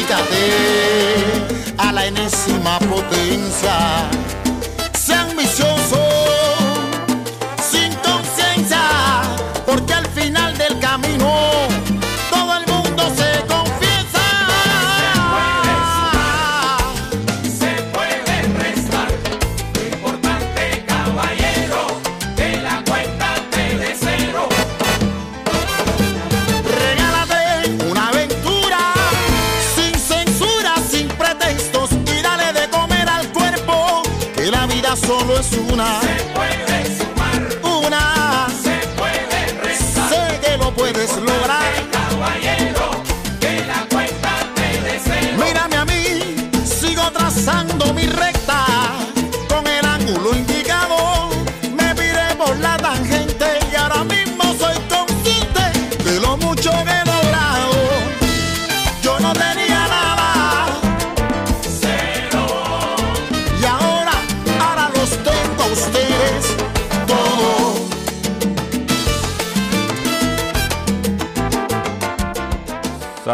Duplícate 0.00 1.74
a 1.78 1.92
la 1.92 2.06
enésima 2.06 2.78
potencia. 2.78 4.39
Solo 35.80 36.19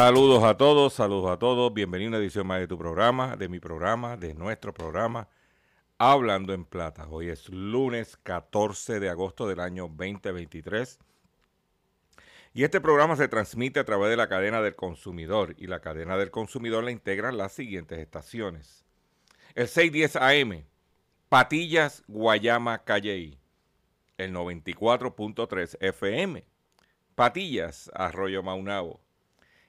Saludos 0.07 0.45
a 0.45 0.57
todos, 0.57 0.93
saludos 0.93 1.33
a 1.33 1.37
todos. 1.37 1.75
Bienvenido 1.75 2.11
a 2.11 2.11
una 2.11 2.19
edición 2.19 2.47
más 2.47 2.61
de 2.61 2.69
tu 2.69 2.79
programa, 2.79 3.35
de 3.35 3.49
mi 3.49 3.59
programa, 3.59 4.17
de 4.17 4.35
nuestro 4.35 4.73
programa, 4.73 5.27
Hablando 5.99 6.55
en 6.55 6.65
Plata. 6.65 7.09
Hoy 7.11 7.29
es 7.29 7.49
lunes 7.49 8.17
14 8.23 9.01
de 9.01 9.09
agosto 9.09 9.49
del 9.49 9.59
año 9.59 9.89
2023. 9.89 11.01
Y 12.55 12.63
este 12.63 12.81
programa 12.81 13.17
se 13.17 13.27
transmite 13.27 13.81
a 13.81 13.85
través 13.85 14.09
de 14.09 14.17
la 14.17 14.29
cadena 14.29 14.63
del 14.63 14.77
consumidor. 14.77 15.57
Y 15.59 15.67
la 15.67 15.81
cadena 15.81 16.17
del 16.17 16.31
consumidor 16.31 16.85
la 16.85 16.93
integran 16.93 17.37
las 17.37 17.51
siguientes 17.51 17.99
estaciones. 17.99 18.85
El 19.57 19.67
610 19.67 20.15
AM, 20.23 20.67
Patillas, 21.29 22.05
Guayama, 22.07 22.85
Calley. 22.85 23.41
El 24.19 24.33
94.3 24.33 25.79
FM, 25.81 26.45
Patillas, 27.17 27.91
Arroyo 27.93 28.45
Maunabo 28.45 29.01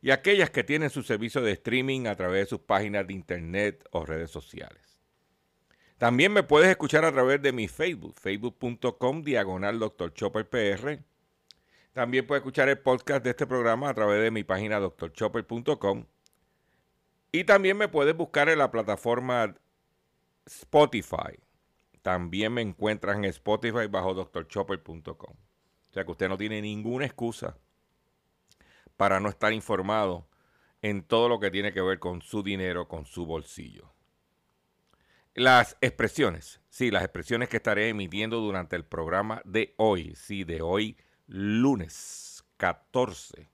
y 0.00 0.10
aquellas 0.10 0.50
que 0.50 0.64
tienen 0.64 0.90
su 0.90 1.02
servicio 1.02 1.40
de 1.42 1.52
streaming 1.52 2.06
a 2.06 2.14
través 2.14 2.44
de 2.44 2.50
sus 2.50 2.60
páginas 2.60 3.06
de 3.06 3.14
internet 3.14 3.84
o 3.90 4.06
redes 4.06 4.30
sociales. 4.30 5.00
También 5.98 6.32
me 6.32 6.44
puedes 6.44 6.68
escuchar 6.68 7.04
a 7.04 7.12
través 7.12 7.42
de 7.42 7.52
mi 7.52 7.66
Facebook, 7.66 8.14
facebook.com 8.20 9.22
diagonal 9.24 9.80
Dr. 9.80 10.14
Chopper 10.14 10.48
PR. 10.48 11.02
También 11.92 12.26
puedes 12.26 12.42
escuchar 12.42 12.68
el 12.68 12.78
podcast 12.78 13.24
de 13.24 13.30
este 13.30 13.46
programa 13.46 13.88
a 13.88 13.94
través 13.94 14.22
de 14.22 14.30
mi 14.30 14.44
página 14.44 14.78
drchopper.com. 14.78 16.04
Y 17.32 17.44
también 17.44 17.76
me 17.76 17.88
puedes 17.88 18.16
buscar 18.16 18.48
en 18.48 18.58
la 18.58 18.70
plataforma 18.70 19.56
Spotify. 20.46 21.40
También 22.02 22.54
me 22.54 22.62
encuentras 22.62 23.16
en 23.16 23.24
Spotify 23.24 23.88
bajo 23.90 24.14
drchopper.com. 24.14 25.34
O 25.34 25.92
sea 25.92 26.04
que 26.04 26.10
usted 26.12 26.28
no 26.28 26.38
tiene 26.38 26.62
ninguna 26.62 27.06
excusa 27.06 27.58
para 28.98 29.20
no 29.20 29.28
estar 29.28 29.52
informado 29.52 30.28
en 30.82 31.02
todo 31.02 31.28
lo 31.28 31.38
que 31.38 31.52
tiene 31.52 31.72
que 31.72 31.80
ver 31.80 32.00
con 32.00 32.20
su 32.20 32.42
dinero, 32.42 32.88
con 32.88 33.06
su 33.06 33.24
bolsillo. 33.24 33.94
Las 35.34 35.76
expresiones, 35.80 36.60
sí, 36.68 36.90
las 36.90 37.04
expresiones 37.04 37.48
que 37.48 37.58
estaré 37.58 37.88
emitiendo 37.88 38.40
durante 38.40 38.74
el 38.74 38.84
programa 38.84 39.40
de 39.44 39.72
hoy, 39.76 40.14
sí, 40.16 40.42
de 40.42 40.62
hoy 40.62 40.96
lunes 41.28 42.44
14 42.56 43.48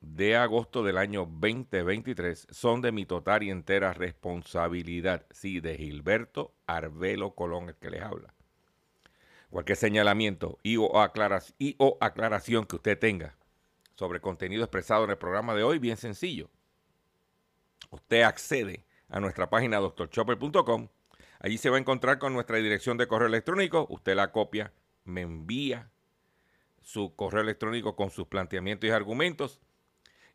de 0.00 0.36
agosto 0.36 0.82
del 0.82 0.96
año 0.96 1.26
2023, 1.26 2.46
son 2.50 2.80
de 2.80 2.92
mi 2.92 3.04
total 3.04 3.42
y 3.42 3.50
entera 3.50 3.92
responsabilidad, 3.92 5.26
sí, 5.30 5.60
de 5.60 5.76
Gilberto 5.76 6.54
Arbelo 6.66 7.34
Colón, 7.34 7.68
el 7.68 7.74
que 7.74 7.90
les 7.90 8.00
habla. 8.00 8.32
Cualquier 9.50 9.76
señalamiento 9.76 10.58
y 10.62 10.78
o, 10.78 10.90
y 11.58 11.74
o 11.78 11.98
aclaración 12.00 12.64
que 12.64 12.76
usted 12.76 12.98
tenga 12.98 13.36
sobre 14.00 14.22
contenido 14.22 14.64
expresado 14.64 15.04
en 15.04 15.10
el 15.10 15.18
programa 15.18 15.54
de 15.54 15.62
hoy, 15.62 15.78
bien 15.78 15.98
sencillo. 15.98 16.48
Usted 17.90 18.22
accede 18.22 18.86
a 19.10 19.20
nuestra 19.20 19.50
página 19.50 19.78
drchopper.com. 19.78 20.88
Allí 21.38 21.58
se 21.58 21.68
va 21.68 21.76
a 21.76 21.80
encontrar 21.80 22.18
con 22.18 22.32
nuestra 22.32 22.56
dirección 22.56 22.96
de 22.96 23.06
correo 23.06 23.28
electrónico. 23.28 23.86
Usted 23.90 24.16
la 24.16 24.32
copia, 24.32 24.72
me 25.04 25.20
envía 25.20 25.90
su 26.80 27.14
correo 27.14 27.42
electrónico 27.42 27.94
con 27.94 28.08
sus 28.08 28.26
planteamientos 28.26 28.88
y 28.88 28.90
argumentos. 28.90 29.60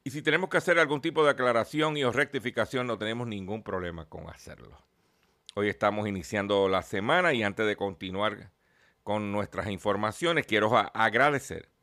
Y 0.03 0.11
si 0.11 0.21
tenemos 0.21 0.51
que 0.51 0.57
hacer 0.57 0.77
algún 0.77 1.01
tipo 1.01 1.23
de 1.23 1.31
aclaración 1.31 1.97
y 1.97 2.03
o 2.03 2.11
rectificación, 2.11 2.85
no 2.85 2.99
tenemos 2.99 3.25
ningún 3.27 3.63
problema 3.63 4.07
con 4.07 4.29
hacerlo. 4.29 4.77
Hoy 5.55 5.69
estamos 5.69 6.07
iniciando 6.07 6.69
la 6.69 6.83
semana 6.83 7.33
y 7.33 7.41
antes 7.41 7.65
de 7.65 7.75
continuar 7.75 8.51
con 9.01 9.31
nuestras 9.31 9.69
informaciones, 9.71 10.45
quiero 10.45 10.77
agradecer 10.77 11.74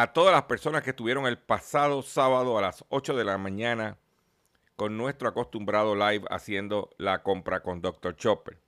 a 0.00 0.12
todas 0.12 0.32
las 0.32 0.44
personas 0.44 0.84
que 0.84 0.90
estuvieron 0.90 1.26
el 1.26 1.38
pasado 1.38 2.02
sábado 2.02 2.56
a 2.56 2.62
las 2.62 2.84
8 2.88 3.16
de 3.16 3.24
la 3.24 3.36
mañana 3.36 3.98
con 4.76 4.96
nuestro 4.96 5.28
acostumbrado 5.28 5.96
live 5.96 6.24
haciendo 6.30 6.90
la 6.98 7.24
compra 7.24 7.64
con 7.64 7.80
Dr. 7.80 8.14
Chopper. 8.14 8.58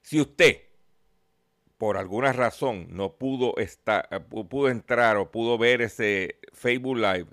Si 0.00 0.20
usted, 0.20 0.62
por 1.76 1.96
alguna 1.96 2.32
razón, 2.32 2.86
no 2.90 3.16
pudo, 3.16 3.56
estar, 3.56 4.06
eh, 4.12 4.20
pudo 4.20 4.68
entrar 4.68 5.16
o 5.16 5.32
pudo 5.32 5.58
ver 5.58 5.82
ese 5.82 6.38
Facebook 6.52 6.98
Live, 6.98 7.26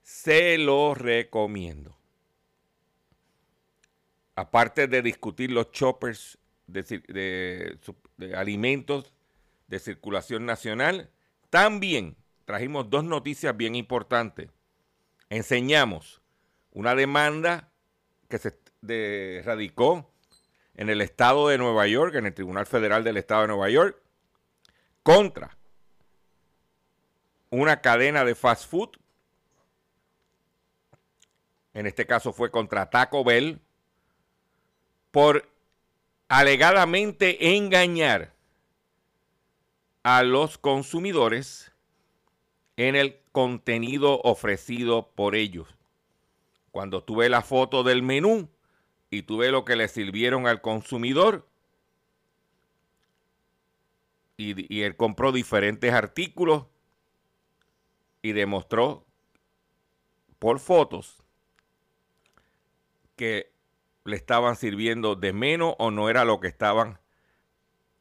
se 0.00 0.56
lo 0.56 0.94
recomiendo. 0.94 1.96
Aparte 4.36 4.86
de 4.86 5.02
discutir 5.02 5.50
los 5.50 5.72
choppers 5.72 6.38
de, 6.68 7.76
de 8.16 8.36
alimentos 8.36 9.12
de 9.66 9.80
circulación 9.80 10.46
nacional, 10.46 11.10
también 11.50 12.16
trajimos 12.44 12.90
dos 12.90 13.04
noticias 13.04 13.56
bien 13.56 13.74
importantes. 13.74 14.50
Enseñamos 15.28 16.22
una 16.72 16.94
demanda 16.94 17.70
que 18.28 18.38
se 18.38 18.58
radicó 19.44 20.10
en 20.74 20.90
el 20.90 21.00
estado 21.00 21.48
de 21.48 21.58
Nueva 21.58 21.86
York, 21.86 22.14
en 22.14 22.26
el 22.26 22.34
Tribunal 22.34 22.66
Federal 22.66 23.04
del 23.04 23.16
Estado 23.16 23.42
de 23.42 23.48
Nueva 23.48 23.68
York, 23.68 24.00
contra 25.02 25.56
una 27.50 27.80
cadena 27.80 28.24
de 28.24 28.34
fast 28.34 28.70
food. 28.70 28.90
En 31.74 31.86
este 31.86 32.06
caso 32.06 32.32
fue 32.32 32.50
contra 32.50 32.90
Taco 32.90 33.24
Bell 33.24 33.60
por 35.10 35.48
alegadamente 36.28 37.56
engañar 37.56 38.37
a 40.02 40.22
los 40.22 40.58
consumidores 40.58 41.72
en 42.76 42.94
el 42.94 43.20
contenido 43.32 44.20
ofrecido 44.22 45.10
por 45.14 45.34
ellos. 45.34 45.68
Cuando 46.70 47.02
tuve 47.02 47.28
la 47.28 47.42
foto 47.42 47.82
del 47.82 48.02
menú 48.02 48.48
y 49.10 49.22
tuve 49.22 49.50
lo 49.50 49.64
que 49.64 49.76
le 49.76 49.88
sirvieron 49.88 50.46
al 50.46 50.60
consumidor, 50.60 51.48
y, 54.36 54.72
y 54.72 54.82
él 54.82 54.96
compró 54.96 55.32
diferentes 55.32 55.92
artículos 55.92 56.66
y 58.22 58.32
demostró 58.32 59.04
por 60.38 60.60
fotos 60.60 61.16
que 63.16 63.52
le 64.04 64.16
estaban 64.16 64.54
sirviendo 64.54 65.16
de 65.16 65.32
menos 65.32 65.74
o 65.78 65.90
no 65.90 66.08
era 66.08 66.24
lo 66.24 66.38
que 66.38 66.46
estaban 66.46 67.00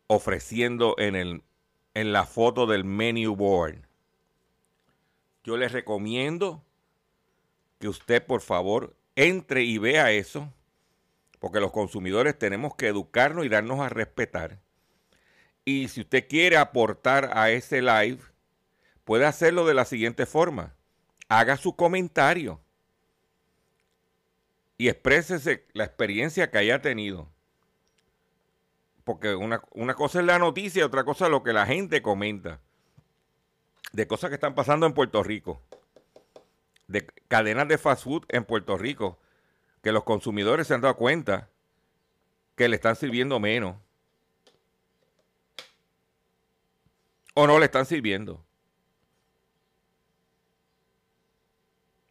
ofreciendo 0.05 0.95
en 0.99 1.15
el 1.15 1.43
en 1.97 2.13
la 2.13 2.25
foto 2.25 2.67
del 2.67 2.83
menu 2.83 3.35
board. 3.35 3.79
Yo 5.43 5.57
les 5.57 5.71
recomiendo 5.71 6.63
que 7.79 7.87
usted 7.87 8.23
por 8.23 8.41
favor 8.41 8.95
entre 9.15 9.63
y 9.63 9.79
vea 9.79 10.11
eso, 10.11 10.53
porque 11.39 11.59
los 11.59 11.71
consumidores 11.71 12.37
tenemos 12.37 12.75
que 12.75 12.87
educarnos 12.87 13.47
y 13.47 13.49
darnos 13.49 13.79
a 13.79 13.89
respetar. 13.89 14.59
Y 15.65 15.87
si 15.87 16.01
usted 16.01 16.27
quiere 16.27 16.57
aportar 16.57 17.31
a 17.35 17.49
ese 17.49 17.81
live, 17.81 18.19
puede 19.03 19.25
hacerlo 19.25 19.65
de 19.65 19.73
la 19.73 19.85
siguiente 19.85 20.27
forma. 20.27 20.75
Haga 21.29 21.57
su 21.57 21.75
comentario 21.75 22.61
y 24.77 24.87
exprésese 24.89 25.65
la 25.73 25.85
experiencia 25.85 26.51
que 26.51 26.59
haya 26.59 26.79
tenido 26.79 27.27
porque 29.07 29.35
una, 29.35 29.61
cosa 29.95 30.19
es 30.19 30.25
la 30.25 30.37
noticia 30.37 30.81
y 30.81 30.83
otra 30.83 31.05
cosa 31.05 31.25
es 31.25 31.31
lo 31.31 31.41
que 31.41 31.53
la 31.53 31.65
gente 31.65 32.01
comenta 32.01 32.59
de 33.93 34.05
cosas 34.05 34.29
que 34.29 34.33
están 34.33 34.53
pasando 34.53 34.85
en 34.85 34.93
Puerto 34.93 35.23
Rico, 35.23 35.61
de 36.87 37.07
cadenas 37.29 37.69
de 37.69 37.77
fast 37.77 38.03
food 38.03 38.25
en 38.27 38.43
Puerto 38.43 38.77
Rico, 38.77 39.17
que 39.81 39.93
los 39.93 40.03
consumidores 40.03 40.67
se 40.67 40.73
han 40.73 40.81
dado 40.81 40.97
cuenta 40.97 41.47
que 42.57 42.67
le 42.67 42.75
están 42.75 42.97
sirviendo 42.97 43.39
menos. 43.39 43.77
O 47.33 47.47
no 47.47 47.59
le 47.59 47.65
están 47.65 47.85
sirviendo. 47.85 48.43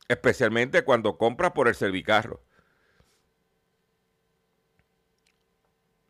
Especialmente 0.08 0.82
cuando 0.82 1.18
compra 1.18 1.52
por 1.52 1.68
el 1.68 1.74
servicarro. 1.74 2.40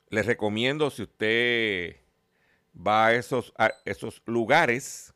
Les 0.08 0.26
recomiendo 0.26 0.90
si 0.90 1.02
usted 1.02 1.96
va 2.76 3.06
a 3.06 3.14
esos, 3.14 3.52
esos 3.84 4.22
lugares 4.26 5.14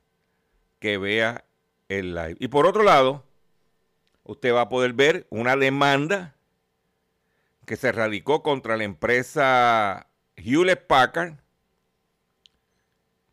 que 0.79 0.99
vea 0.99 1.45
el 1.89 2.15
live. 2.15 2.37
Y 2.39 2.49
por 2.49 2.67
otro 2.67 2.83
lado, 2.83 3.25
usted 4.25 4.53
va 4.55 4.63
a 4.63 4.69
poder 4.69 4.93
ver 4.93 5.27
una 5.31 5.57
demanda 5.57 6.35
que 7.67 7.77
se 7.77 7.93
radicó 7.93 8.43
contra 8.43 8.77
la 8.77 8.85
empresa 8.85 10.09
Hewlett 10.37 10.87
Packard 10.87 11.35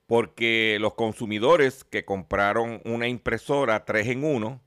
porque 0.06 0.78
los 0.80 0.94
consumidores 0.94 1.84
que 1.84 2.06
compraron 2.06 2.82
una 2.86 3.08
impresora 3.08 3.84
3 3.84 4.08
en 4.08 4.24
1 4.24 4.62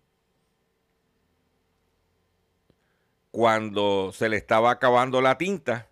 cuando 3.30 4.12
se 4.12 4.28
le 4.28 4.36
estaba 4.36 4.70
acabando 4.70 5.20
la 5.20 5.38
tinta 5.38 5.89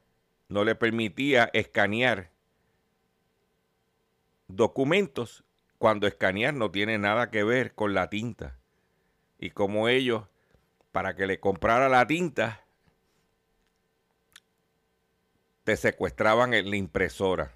no 0.48 0.64
le 0.64 0.74
permitía 0.74 1.50
escanear 1.52 2.30
documentos 4.48 5.44
cuando 5.76 6.06
escanear 6.06 6.54
no 6.54 6.70
tiene 6.70 6.98
nada 6.98 7.30
que 7.30 7.44
ver 7.44 7.74
con 7.74 7.94
la 7.94 8.10
tinta. 8.10 8.58
Y 9.38 9.50
como 9.50 9.88
ellos, 9.88 10.24
para 10.90 11.14
que 11.14 11.26
le 11.26 11.38
comprara 11.38 11.88
la 11.88 12.06
tinta, 12.06 12.64
te 15.64 15.76
secuestraban 15.76 16.54
en 16.54 16.70
la 16.70 16.76
impresora. 16.76 17.54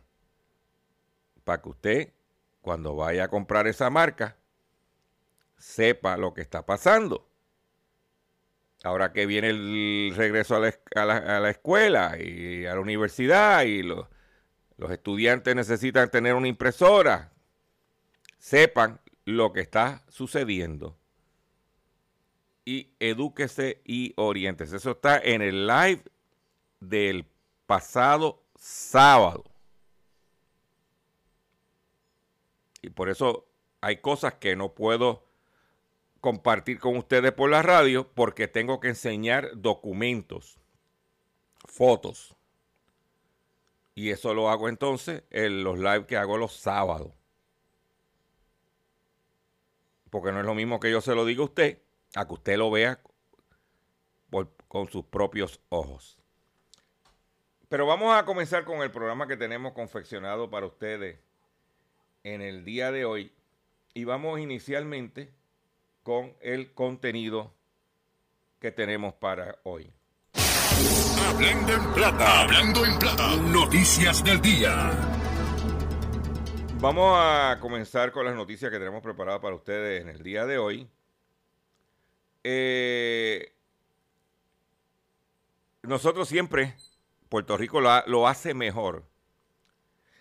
Para 1.45 1.62
que 1.62 1.69
usted, 1.71 2.12
cuando 2.61 2.95
vaya 2.95 3.25
a 3.25 3.28
comprar 3.28 3.66
esa 3.66 3.90
marca, 3.90 4.37
sepa 5.57 6.16
lo 6.16 6.35
que 6.35 6.43
está 6.43 6.64
pasando. 6.64 7.32
Ahora 8.85 9.12
que 9.12 9.27
viene 9.27 9.51
el 9.51 10.12
regreso 10.17 10.57
a 10.57 10.61
la, 11.05 11.51
escuela 11.51 12.17
y 12.19 12.67
a 12.67 12.75
la 12.75 12.81
universidad 12.81 13.62
y 13.62 13.83
los 13.83 14.09
estudiantes 14.91 15.55
necesitan 15.55 16.11
tener 16.11 16.35
una 16.35 16.49
impresora, 16.49 17.33
sepan 18.39 19.01
lo 19.25 19.53
que 19.53 19.61
está 19.61 20.03
sucediendo 20.09 20.99
y 22.65 22.95
edúquese 23.01 23.83
y 23.85 24.12
oriéntese. 24.17 24.77
Eso 24.77 24.93
está 24.93 25.19
en 25.19 25.43
el 25.43 25.67
live 25.67 26.03
del 26.81 27.27
pasado 27.67 28.43
sábado. 28.57 29.45
Y 32.81 32.91
por 32.91 33.09
eso 33.09 33.47
hay 33.81 33.99
cosas 33.99 34.35
que 34.35 34.57
no 34.57 34.75
puedo 34.75 35.25
compartir 36.23 36.79
con 36.79 36.97
ustedes 36.97 37.33
por 37.33 37.50
la 37.50 37.62
radio 37.62 38.09
porque 38.14 38.47
tengo 38.47 38.79
que 38.79 38.88
enseñar 38.88 39.50
documentos, 39.57 40.57
fotos. 41.64 42.37
Y 43.97 44.11
eso 44.11 44.33
lo 44.33 44.49
hago 44.49 44.69
entonces 44.69 45.25
en 45.31 45.64
los 45.64 45.79
live 45.79 46.07
que 46.07 46.17
hago 46.17 46.38
los 46.38 46.55
sábados. 46.55 47.12
Porque 50.11 50.31
no 50.31 50.38
es 50.38 50.47
lo 50.47 50.55
mismo 50.55 50.79
que 50.79 50.93
yo 50.93 51.00
se 51.00 51.17
lo 51.17 51.25
diga 51.25 51.43
a 51.43 51.47
usted, 51.47 51.83
a 52.14 52.25
que 52.25 52.35
usted 52.35 52.57
lo 52.57 52.71
vea 52.71 53.00
con 54.69 54.88
sus 54.88 55.05
propios 55.05 55.61
ojos. 55.71 56.17
Pero 57.69 57.85
vamos 57.85 58.17
a 58.17 58.25
comenzar 58.25 58.64
con 58.64 58.81
el 58.83 58.93
programa 58.93 59.26
que 59.26 59.37
tenemos 59.37 59.73
confeccionado 59.73 60.49
para 60.49 60.67
ustedes 60.67 61.19
en 62.23 62.43
el 62.43 62.64
día 62.64 62.93
de 62.93 63.05
hoy. 63.05 63.33
Y 63.93 64.05
vamos 64.05 64.38
inicialmente 64.38 65.41
con 66.02 66.35
el 66.40 66.73
contenido 66.73 67.54
que 68.59 68.73
tenemos 68.73 69.14
para 69.14 69.59
hoy. 69.64 69.92
Hablando 71.28 71.73
en 71.73 71.94
plata, 71.94 72.40
hablando 72.42 72.85
en 72.85 72.99
plata, 72.99 73.37
noticias 73.37 74.25
del 74.25 74.40
día. 74.40 74.90
Vamos 76.80 77.16
a 77.16 77.59
comenzar 77.61 78.11
con 78.11 78.25
las 78.25 78.35
noticias 78.35 78.71
que 78.71 78.78
tenemos 78.78 79.02
preparadas 79.02 79.40
para 79.40 79.54
ustedes 79.54 80.02
en 80.02 80.09
el 80.09 80.23
día 80.23 80.47
de 80.47 80.59
hoy. 80.59 80.88
Eh, 82.42 83.54
nosotros 85.82 86.28
siempre, 86.28 86.75
Puerto 87.28 87.56
Rico 87.56 87.80
lo 87.80 88.26
hace 88.26 88.54
mejor. 88.54 89.04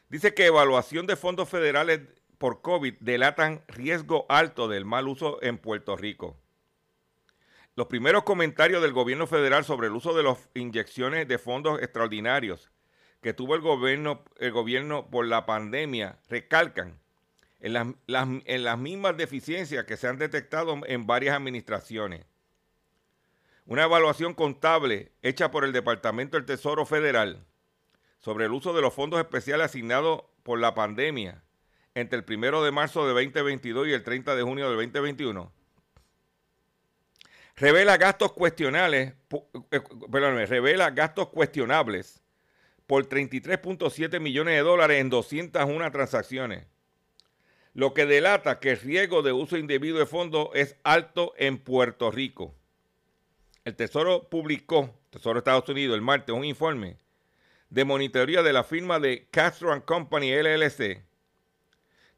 Dice 0.09 0.33
que 0.33 0.45
evaluación 0.45 1.07
de 1.07 1.15
fondos 1.15 1.49
federales 1.49 2.01
por 2.41 2.63
COVID 2.63 2.95
delatan 3.01 3.63
riesgo 3.67 4.25
alto 4.27 4.67
del 4.67 4.83
mal 4.83 5.07
uso 5.07 5.37
en 5.43 5.59
Puerto 5.59 5.95
Rico. 5.95 6.39
Los 7.75 7.85
primeros 7.85 8.23
comentarios 8.23 8.81
del 8.81 8.93
gobierno 8.93 9.27
federal 9.27 9.63
sobre 9.63 9.85
el 9.87 9.93
uso 9.93 10.15
de 10.15 10.23
las 10.23 10.49
inyecciones 10.55 11.27
de 11.27 11.37
fondos 11.37 11.79
extraordinarios 11.83 12.71
que 13.21 13.35
tuvo 13.35 13.53
el 13.53 13.61
gobierno, 13.61 14.23
el 14.39 14.51
gobierno 14.51 15.07
por 15.11 15.27
la 15.27 15.45
pandemia 15.45 16.17
recalcan 16.29 16.99
en 17.59 17.73
las, 17.73 17.87
las- 18.07 18.27
en 18.45 18.63
las 18.63 18.79
mismas 18.79 19.15
deficiencias 19.17 19.85
que 19.85 19.95
se 19.95 20.07
han 20.07 20.17
detectado 20.17 20.79
en 20.87 21.05
varias 21.05 21.35
administraciones. 21.37 22.25
Una 23.67 23.83
evaluación 23.83 24.33
contable 24.33 25.11
hecha 25.21 25.51
por 25.51 25.63
el 25.63 25.73
Departamento 25.73 26.37
del 26.37 26.47
Tesoro 26.47 26.87
Federal 26.87 27.45
sobre 28.17 28.45
el 28.45 28.51
uso 28.51 28.73
de 28.73 28.81
los 28.81 28.95
fondos 28.95 29.19
especiales 29.19 29.67
asignados 29.67 30.23
por 30.41 30.57
la 30.59 30.73
pandemia 30.73 31.43
entre 31.95 32.19
el 32.19 32.25
1 32.27 32.63
de 32.63 32.71
marzo 32.71 33.05
de 33.05 33.13
2022 33.13 33.87
y 33.87 33.93
el 33.93 34.03
30 34.03 34.35
de 34.35 34.43
junio 34.43 34.69
del 34.69 34.77
2021 34.77 35.51
revela 37.55 37.97
gastos 37.97 38.33
cuestionables, 38.33 39.13
eh, 39.71 39.81
revela 40.47 40.89
gastos 40.89 41.29
cuestionables 41.29 42.23
por 42.87 43.07
33.7 43.07 44.19
millones 44.19 44.55
de 44.55 44.61
dólares 44.61 44.99
en 44.99 45.09
201 45.09 45.91
transacciones, 45.91 46.65
lo 47.73 47.93
que 47.93 48.05
delata 48.05 48.59
que 48.59 48.71
el 48.71 48.79
riesgo 48.79 49.21
de 49.21 49.31
uso 49.31 49.57
indebido 49.57 49.99
de 49.99 50.05
fondos 50.05 50.49
es 50.55 50.75
alto 50.83 51.33
en 51.37 51.59
Puerto 51.59 52.11
Rico. 52.11 52.55
El 53.63 53.75
Tesoro 53.75 54.27
publicó, 54.27 54.99
Tesoro 55.11 55.35
de 55.35 55.39
Estados 55.39 55.69
Unidos, 55.69 55.95
el 55.95 56.01
martes, 56.01 56.35
un 56.35 56.43
informe 56.43 56.97
de 57.69 57.85
monitoría 57.85 58.41
de 58.41 58.53
la 58.53 58.63
firma 58.63 58.99
de 58.99 59.27
Castro 59.29 59.85
Company 59.85 60.31
LLC 60.33 61.03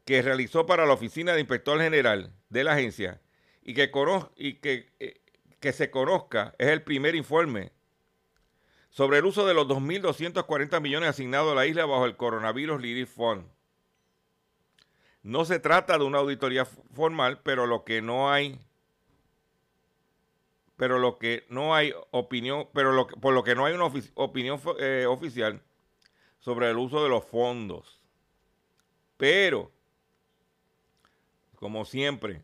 que 0.04 0.22
realizó 0.22 0.66
para 0.66 0.86
la 0.86 0.92
Oficina 0.92 1.32
de 1.32 1.40
Inspector 1.40 1.80
General 1.80 2.32
de 2.50 2.64
la 2.64 2.72
agencia 2.72 3.20
y 3.62 3.74
que, 3.74 4.92
eh, 5.00 5.20
se 5.72 5.90
conozca, 5.90 6.54
es 6.58 6.68
el 6.68 6.82
primer 6.82 7.14
informe 7.14 7.72
sobre 8.90 9.18
el 9.18 9.24
uso 9.24 9.46
de 9.46 9.54
los 9.54 9.66
2.240 9.66 10.80
millones 10.80 11.08
asignados 11.08 11.52
a 11.52 11.54
la 11.54 11.66
isla 11.66 11.86
bajo 11.86 12.04
el 12.04 12.16
Coronavirus 12.16 12.80
Relief 12.80 13.10
Fund. 13.14 13.46
No 15.22 15.46
se 15.46 15.58
trata 15.58 15.96
de 15.96 16.04
una 16.04 16.18
auditoría 16.18 16.66
formal, 16.66 17.40
pero 17.42 17.66
lo 17.66 17.82
que 17.82 18.02
no 18.02 18.30
hay, 18.30 18.60
pero 20.76 20.98
lo 20.98 21.18
que 21.18 21.46
no 21.48 21.74
hay 21.74 21.94
opinión, 22.10 22.68
pero 22.74 23.06
por 23.06 23.32
lo 23.32 23.42
que 23.42 23.54
no 23.54 23.64
hay 23.64 23.74
una 23.74 23.90
opinión 24.14 24.60
eh, 24.78 25.06
oficial 25.08 25.62
sobre 26.40 26.68
el 26.68 26.76
uso 26.76 27.02
de 27.02 27.08
los 27.08 27.24
fondos. 27.24 28.02
Pero, 29.16 29.72
como 31.64 31.86
siempre, 31.86 32.42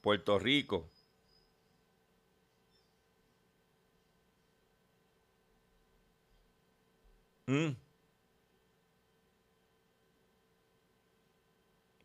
Puerto 0.00 0.38
Rico 0.38 0.88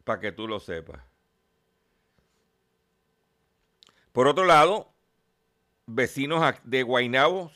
Para 0.04 0.20
que 0.20 0.32
tú 0.32 0.48
lo 0.48 0.60
sepas. 0.60 1.04
Por 4.12 4.28
otro 4.28 4.46
lado, 4.46 4.92
vecinos 5.86 6.56
de 6.64 6.82
Guaynabo 6.82 7.52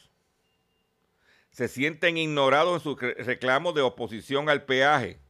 se 1.49 1.67
sienten 1.67 2.19
ignorados 2.19 2.75
en 2.75 2.79
sus 2.79 3.01
re- 3.01 3.15
reclamos 3.15 3.73
de 3.73 3.81
oposición 3.81 4.49
al 4.49 4.65
peaje. 4.65 5.22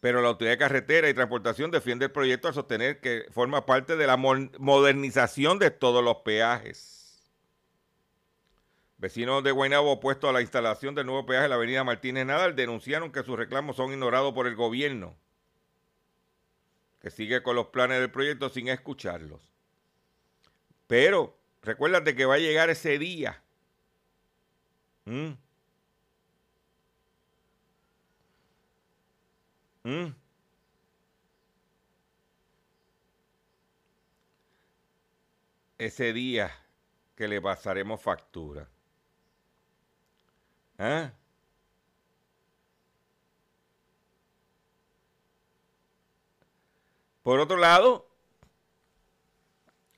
Pero 0.00 0.22
la 0.22 0.28
Autoridad 0.28 0.54
de 0.54 0.58
Carretera 0.58 1.08
y 1.08 1.14
Transportación 1.14 1.70
defiende 1.70 2.06
el 2.06 2.10
proyecto 2.10 2.48
al 2.48 2.54
sostener 2.54 3.00
que 3.00 3.26
forma 3.30 3.66
parte 3.66 3.96
de 3.96 4.06
la 4.06 4.16
modernización 4.16 5.58
de 5.58 5.70
todos 5.70 6.02
los 6.02 6.16
peajes. 6.18 7.00
Vecinos 8.96 9.42
de 9.42 9.50
Guaynabo 9.50 9.92
opuestos 9.92 10.28
a 10.28 10.32
la 10.32 10.42
instalación 10.42 10.94
del 10.94 11.06
nuevo 11.06 11.24
peaje 11.24 11.44
en 11.44 11.50
la 11.50 11.56
avenida 11.56 11.84
Martínez 11.84 12.26
Nadal 12.26 12.54
denunciaron 12.54 13.12
que 13.12 13.22
sus 13.22 13.38
reclamos 13.38 13.76
son 13.76 13.92
ignorados 13.92 14.34
por 14.34 14.46
el 14.46 14.54
gobierno, 14.54 15.16
que 17.00 17.10
sigue 17.10 17.42
con 17.42 17.56
los 17.56 17.68
planes 17.68 18.00
del 18.00 18.10
proyecto 18.10 18.50
sin 18.50 18.68
escucharlos. 18.68 19.40
Pero 20.86 21.38
recuérdate 21.62 22.14
que 22.14 22.26
va 22.26 22.34
a 22.34 22.38
llegar 22.38 22.68
ese 22.68 22.98
día. 22.98 23.42
¿Mm? 25.06 25.30
¿Mm? 29.84 30.14
Ese 35.78 36.12
día 36.12 36.50
que 37.16 37.26
le 37.28 37.40
pasaremos 37.40 38.00
factura. 38.00 38.68
¿Ah? 40.78 41.12
Por 47.22 47.40
otro 47.40 47.56
lado, 47.56 48.08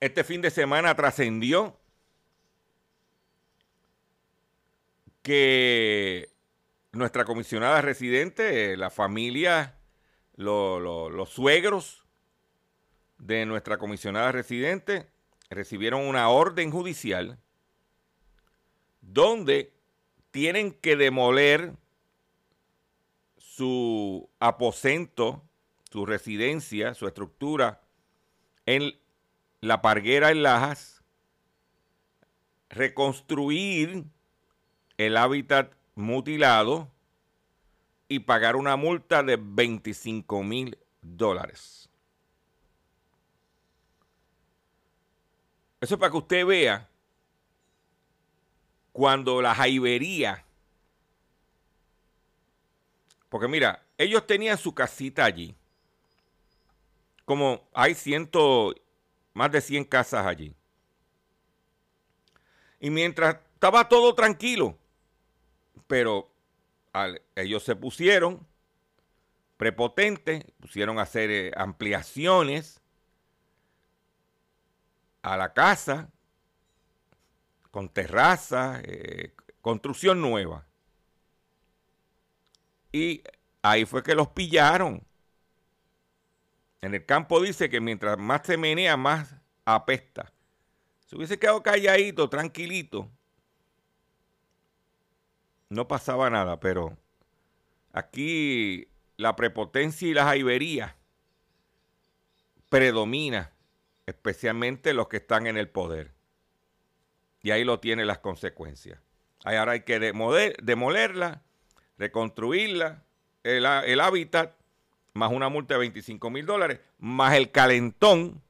este 0.01 0.25
fin 0.25 0.43
de 0.43 0.51
semana 0.51 0.95
trascendió 0.97 1.77
que 5.23 6.32
nuestra 6.93 7.25
comisionada 7.25 7.81
residente, 7.81 8.77
la 8.77 8.91
familia, 8.91 9.75
lo- 10.37 10.79
lo- 10.79 11.09
los 11.09 11.31
suegros 11.31 12.05
de 13.19 13.47
nuestra 13.47 13.79
comisionada 13.79 14.31
residente, 14.31 15.09
recibieron 15.49 16.03
una 16.03 16.29
orden 16.29 16.71
judicial 16.71 17.39
donde 19.01 19.73
tienen 20.31 20.73
que 20.73 20.97
demoler 20.97 21.75
su 23.39 24.29
aposento, 24.39 25.43
su 25.91 26.05
residencia, 26.07 26.95
su 26.95 27.07
estructura 27.07 27.81
en 28.67 28.99
la 29.61 29.81
Parguera 29.83 30.31
en 30.31 30.43
Lajas, 30.43 31.03
reconstruir 32.71 34.05
el 34.97 35.17
hábitat 35.17 35.73
mutilado 35.95 36.91
y 38.09 38.19
pagar 38.21 38.57
una 38.57 38.77
multa 38.77 39.23
de 39.23 39.39
25 39.41 40.43
mil 40.43 40.79
dólares. 41.01 41.89
Eso 45.81 45.95
es 45.95 46.01
para 46.01 46.11
que 46.11 46.19
usted 46.19 46.47
vea 46.47 46.89
cuando 48.93 49.41
la 49.41 49.55
jaibería, 49.55 50.45
porque 53.29 53.49
mira, 53.49 53.83
ellos 53.97 54.27
tenían 54.27 54.59
su 54.59 54.75
casita 54.75 55.25
allí, 55.25 55.57
como 57.25 57.67
hay 57.73 57.95
ciento, 57.95 58.75
más 59.33 59.51
de 59.51 59.61
100 59.61 59.85
casas 59.85 60.27
allí. 60.27 60.55
Y 62.79 62.91
mientras 62.91 63.37
estaba 63.55 63.89
todo 63.89 64.15
tranquilo, 64.15 64.77
pero 65.87 66.31
ellos 67.35 67.62
se 67.62 67.76
pusieron 67.76 68.47
prepotentes, 69.57 70.45
pusieron 70.61 70.99
a 70.99 71.02
hacer 71.02 71.31
eh, 71.31 71.52
ampliaciones 71.57 72.81
a 75.23 75.37
la 75.37 75.52
casa, 75.52 76.11
con 77.71 77.88
terraza, 77.88 78.81
eh, 78.83 79.35
construcción 79.61 80.21
nueva. 80.21 80.67
Y 82.91 83.23
ahí 83.62 83.85
fue 83.85 84.02
que 84.02 84.14
los 84.14 84.29
pillaron. 84.29 85.07
En 86.81 86.95
el 86.95 87.07
campo 87.07 87.41
dice 87.41 87.71
que 87.71 87.81
mientras 87.81 88.19
más 88.19 88.43
se 88.45 88.57
menea, 88.57 88.97
más 88.97 89.37
apesta. 89.64 90.33
Si 91.07 91.17
hubiese 91.17 91.38
quedado 91.38 91.62
calladito, 91.62 92.29
tranquilito, 92.29 93.11
no 95.73 95.88
pasaba 95.88 96.29
nada, 96.29 96.61
pero 96.61 96.97
aquí 97.93 98.88
la 99.17 99.37
prepotencia 99.37 100.07
y 100.07 100.12
la 100.14 100.25
jaibería 100.25 100.97
predomina, 102.69 103.52
especialmente 104.07 104.93
los 104.93 105.09
que 105.09 105.19
están 105.19 105.47
en 105.47 105.57
el 105.57 105.69
poder. 105.69 106.12
Y 107.43 107.50
ahí 107.50 107.64
lo 107.64 107.81
tienen 107.81 108.07
las 108.07 108.19
consecuencias. 108.19 109.00
Ahora 109.45 109.73
hay 109.73 109.81
que 109.81 109.99
demoler- 109.99 110.57
demolerla, 110.62 111.43
reconstruirla, 111.99 113.02
el, 113.43 113.67
há- 113.67 113.85
el 113.85 114.00
hábitat, 114.00 114.55
más 115.14 115.33
una 115.33 115.49
multa 115.49 115.75
de 115.75 115.81
25 115.81 116.31
mil 116.31 116.47
dólares, 116.47 116.81
más 116.99 117.35
el 117.35 117.50
calentón 117.50 118.43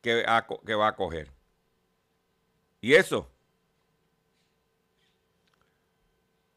que, 0.00 0.24
que 0.66 0.74
va 0.74 0.88
a 0.88 0.96
coger. 0.96 1.30
Y 2.80 2.94
eso, 2.94 3.30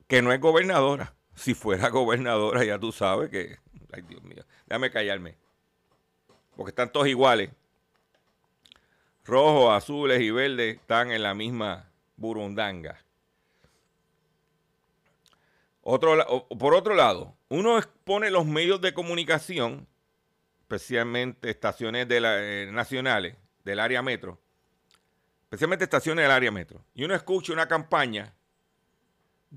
que 0.07 0.21
no 0.21 0.31
es 0.31 0.39
gobernadora. 0.39 1.13
Si 1.35 1.53
fuera 1.53 1.89
gobernadora, 1.89 2.63
ya 2.63 2.79
tú 2.79 2.91
sabes 2.91 3.29
que. 3.29 3.57
Ay, 3.91 4.03
Dios 4.03 4.23
mío. 4.23 4.43
Déjame 4.65 4.89
callarme. 4.91 5.35
Porque 6.55 6.69
están 6.69 6.91
todos 6.91 7.07
iguales. 7.07 7.49
Rojos, 9.25 9.75
azules 9.75 10.21
y 10.21 10.31
verdes 10.31 10.75
están 10.77 11.11
en 11.11 11.23
la 11.23 11.33
misma 11.33 11.89
burundanga. 12.15 13.03
Otro, 15.81 16.47
por 16.47 16.73
otro 16.73 16.95
lado, 16.95 17.35
uno 17.49 17.77
expone 17.77 18.31
los 18.31 18.45
medios 18.45 18.81
de 18.81 18.93
comunicación, 18.93 19.87
especialmente 20.61 21.49
estaciones 21.49 22.07
de 22.07 22.19
la- 22.21 22.41
eh, 22.41 22.69
nacionales 22.71 23.35
del 23.63 23.79
área 23.79 24.01
metro, 24.01 24.39
especialmente 25.43 25.83
estaciones 25.83 26.23
del 26.23 26.31
área 26.31 26.51
metro, 26.51 26.83
y 26.95 27.03
uno 27.03 27.13
escucha 27.13 27.53
una 27.53 27.67
campaña 27.67 28.33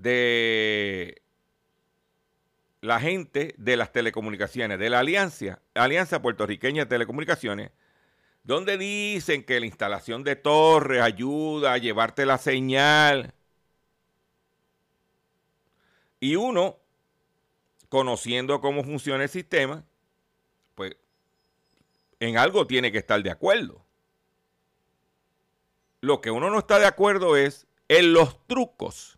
de 0.03 1.23
la 2.81 3.01
gente 3.01 3.55
de 3.59 3.77
las 3.77 3.93
telecomunicaciones, 3.93 4.79
de 4.79 4.91
la 4.91 5.01
Alianza, 5.01 5.61
Alianza 5.75 6.23
Puertorriqueña 6.23 6.85
de 6.85 6.91
Telecomunicaciones, 6.91 7.73
donde 8.45 8.79
dicen 8.79 9.43
que 9.43 9.59
la 9.59 9.67
instalación 9.67 10.23
de 10.23 10.37
torres 10.37 11.03
ayuda 11.03 11.73
a 11.73 11.79
llevarte 11.79 12.25
la 12.27 12.39
señal. 12.39 13.35
Y 16.21 16.37
uno, 16.37 16.79
conociendo 17.89 18.61
cómo 18.61 18.85
funciona 18.85 19.25
el 19.25 19.29
sistema, 19.29 19.85
pues 20.77 20.97
en 22.21 22.39
algo 22.39 22.67
tiene 22.67 22.93
que 22.93 22.99
estar 22.99 23.21
de 23.23 23.31
acuerdo. 23.31 23.85
Lo 26.01 26.21
que 26.21 26.31
uno 26.31 26.51
no 26.51 26.61
está 26.61 26.79
de 26.79 26.87
acuerdo 26.87 27.37
es 27.37 27.67
en 27.89 28.13
los 28.13 28.47
trucos 28.47 29.18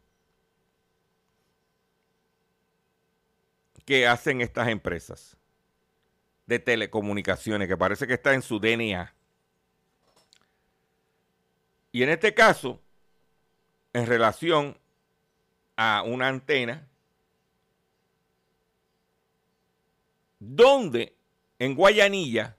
que 3.90 4.06
hacen 4.06 4.40
estas 4.40 4.68
empresas 4.68 5.36
de 6.46 6.60
telecomunicaciones, 6.60 7.66
que 7.66 7.76
parece 7.76 8.06
que 8.06 8.14
está 8.14 8.34
en 8.34 8.40
su 8.40 8.60
DNA. 8.60 9.12
Y 11.90 12.04
en 12.04 12.10
este 12.10 12.32
caso, 12.32 12.80
en 13.92 14.06
relación 14.06 14.78
a 15.74 16.04
una 16.06 16.28
antena, 16.28 16.88
donde 20.38 21.16
en 21.58 21.74
Guayanilla, 21.74 22.56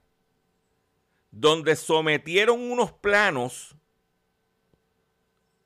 donde 1.32 1.78
sometieron 1.78 2.60
unos 2.60 2.92
planos 2.92 3.74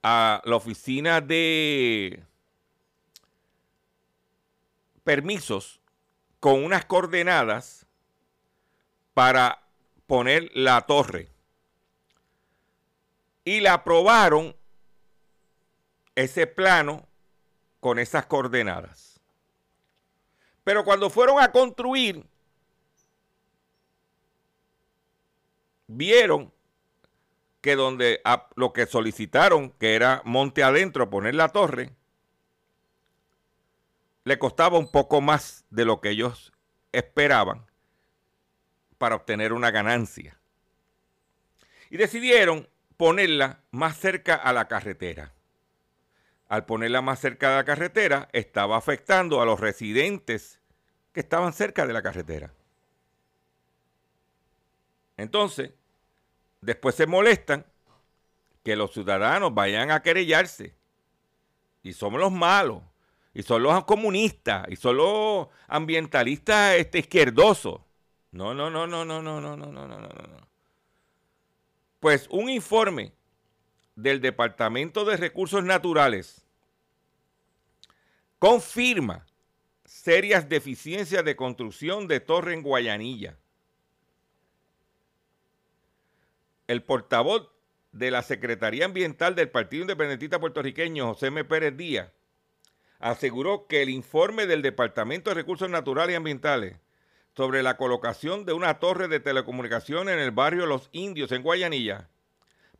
a 0.03 0.43
la 0.45 0.57
oficina 0.57 1.21
de 1.21 2.23
permisos 5.05 5.79
con 6.41 6.65
unas 6.65 6.83
coordenadas 6.83 7.85
para 9.13 9.61
poner 10.07 10.51
la 10.53 10.81
torre. 10.81 11.29
Y 13.45 13.61
la 13.61 13.75
aprobaron 13.75 14.55
ese 16.15 16.47
plano 16.47 17.07
con 17.79 17.99
esas 17.99 18.25
coordenadas. 18.25 19.21
Pero 20.63 20.83
cuando 20.83 21.09
fueron 21.09 21.39
a 21.39 21.51
construir, 21.51 22.25
vieron 25.87 26.51
que 27.61 27.75
donde 27.75 28.21
lo 28.55 28.73
que 28.73 28.87
solicitaron, 28.87 29.69
que 29.71 29.95
era 29.95 30.21
monte 30.25 30.63
adentro, 30.63 31.09
poner 31.09 31.35
la 31.35 31.49
torre, 31.49 31.91
le 34.25 34.39
costaba 34.39 34.77
un 34.77 34.91
poco 34.91 35.21
más 35.21 35.63
de 35.69 35.85
lo 35.85 36.01
que 36.01 36.09
ellos 36.09 36.51
esperaban 36.91 37.65
para 38.97 39.15
obtener 39.15 39.53
una 39.53 39.71
ganancia. 39.71 40.37
Y 41.91 41.97
decidieron 41.97 42.67
ponerla 42.97 43.61
más 43.71 43.97
cerca 43.97 44.35
a 44.35 44.51
la 44.51 44.67
carretera. 44.67 45.31
Al 46.47 46.65
ponerla 46.65 47.01
más 47.01 47.19
cerca 47.19 47.51
de 47.51 47.55
la 47.57 47.65
carretera, 47.65 48.27
estaba 48.33 48.77
afectando 48.77 49.41
a 49.41 49.45
los 49.45 49.59
residentes 49.59 50.59
que 51.13 51.19
estaban 51.19 51.53
cerca 51.53 51.85
de 51.85 51.93
la 51.93 52.01
carretera. 52.01 52.51
Entonces, 55.17 55.71
después 56.61 56.95
se 56.95 57.05
molestan 57.05 57.65
que 58.63 58.75
los 58.75 58.91
ciudadanos 58.91 59.53
vayan 59.53 59.91
a 59.91 60.01
querellarse. 60.01 60.73
Y 61.83 61.93
somos 61.93 62.19
los 62.19 62.31
malos. 62.31 62.81
Y 63.35 63.43
son 63.43 63.61
los 63.61 63.83
comunistas. 63.83 64.65
Y 64.69 64.77
son 64.77 64.97
los 64.97 65.49
ambientalistas 65.67 66.77
este, 66.77 66.99
izquierdosos. 66.99 67.81
No, 68.31 68.53
no, 68.53 68.69
no, 68.69 68.87
no, 68.87 69.03
no, 69.03 69.21
no, 69.21 69.41
no, 69.41 69.55
no, 69.57 69.71
no, 69.71 69.87
no, 69.87 69.99
no, 69.99 70.07
no. 70.07 70.47
Pues 71.99 72.27
un 72.31 72.49
informe 72.49 73.11
del 73.95 74.21
Departamento 74.21 75.03
de 75.03 75.17
Recursos 75.17 75.63
Naturales 75.63 76.45
confirma 78.39 79.25
serias 79.83 80.47
deficiencias 80.47 81.25
de 81.25 81.35
construcción 81.35 82.07
de 82.07 82.21
torre 82.21 82.53
en 82.53 82.63
Guayanilla. 82.63 83.37
El 86.67 86.83
portavoz 86.83 87.49
de 87.91 88.11
la 88.11 88.23
Secretaría 88.23 88.85
Ambiental 88.85 89.35
del 89.35 89.49
Partido 89.49 89.81
Independentista 89.81 90.39
Puertorriqueño, 90.39 91.07
José 91.13 91.27
M. 91.27 91.43
Pérez 91.43 91.75
Díaz, 91.75 92.11
aseguró 92.99 93.67
que 93.67 93.81
el 93.81 93.89
informe 93.89 94.47
del 94.47 94.61
Departamento 94.61 95.29
de 95.29 95.35
Recursos 95.35 95.69
Naturales 95.69 96.13
y 96.13 96.17
Ambientales 96.17 96.77
sobre 97.35 97.63
la 97.63 97.77
colocación 97.77 98.45
de 98.45 98.53
una 98.53 98.79
torre 98.79 99.07
de 99.07 99.19
telecomunicaciones 99.19 100.13
en 100.13 100.19
el 100.19 100.31
barrio 100.31 100.65
Los 100.65 100.89
Indios 100.91 101.31
en 101.31 101.43
Guayanilla 101.43 102.09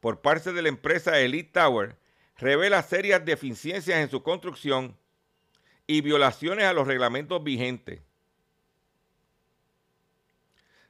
por 0.05 0.21
parte 0.21 0.53
de 0.53 0.61
la 0.61 0.69
empresa 0.69 1.19
Elite 1.19 1.51
Tower 1.51 1.97
revela 2.37 2.83
serias 2.83 3.25
deficiencias 3.25 3.97
en 3.97 4.07
su 4.07 4.21
construcción 4.21 4.95
y 5.87 6.01
violaciones 6.01 6.65
a 6.65 6.73
los 6.73 6.85
reglamentos 6.85 7.43
vigentes. 7.43 8.01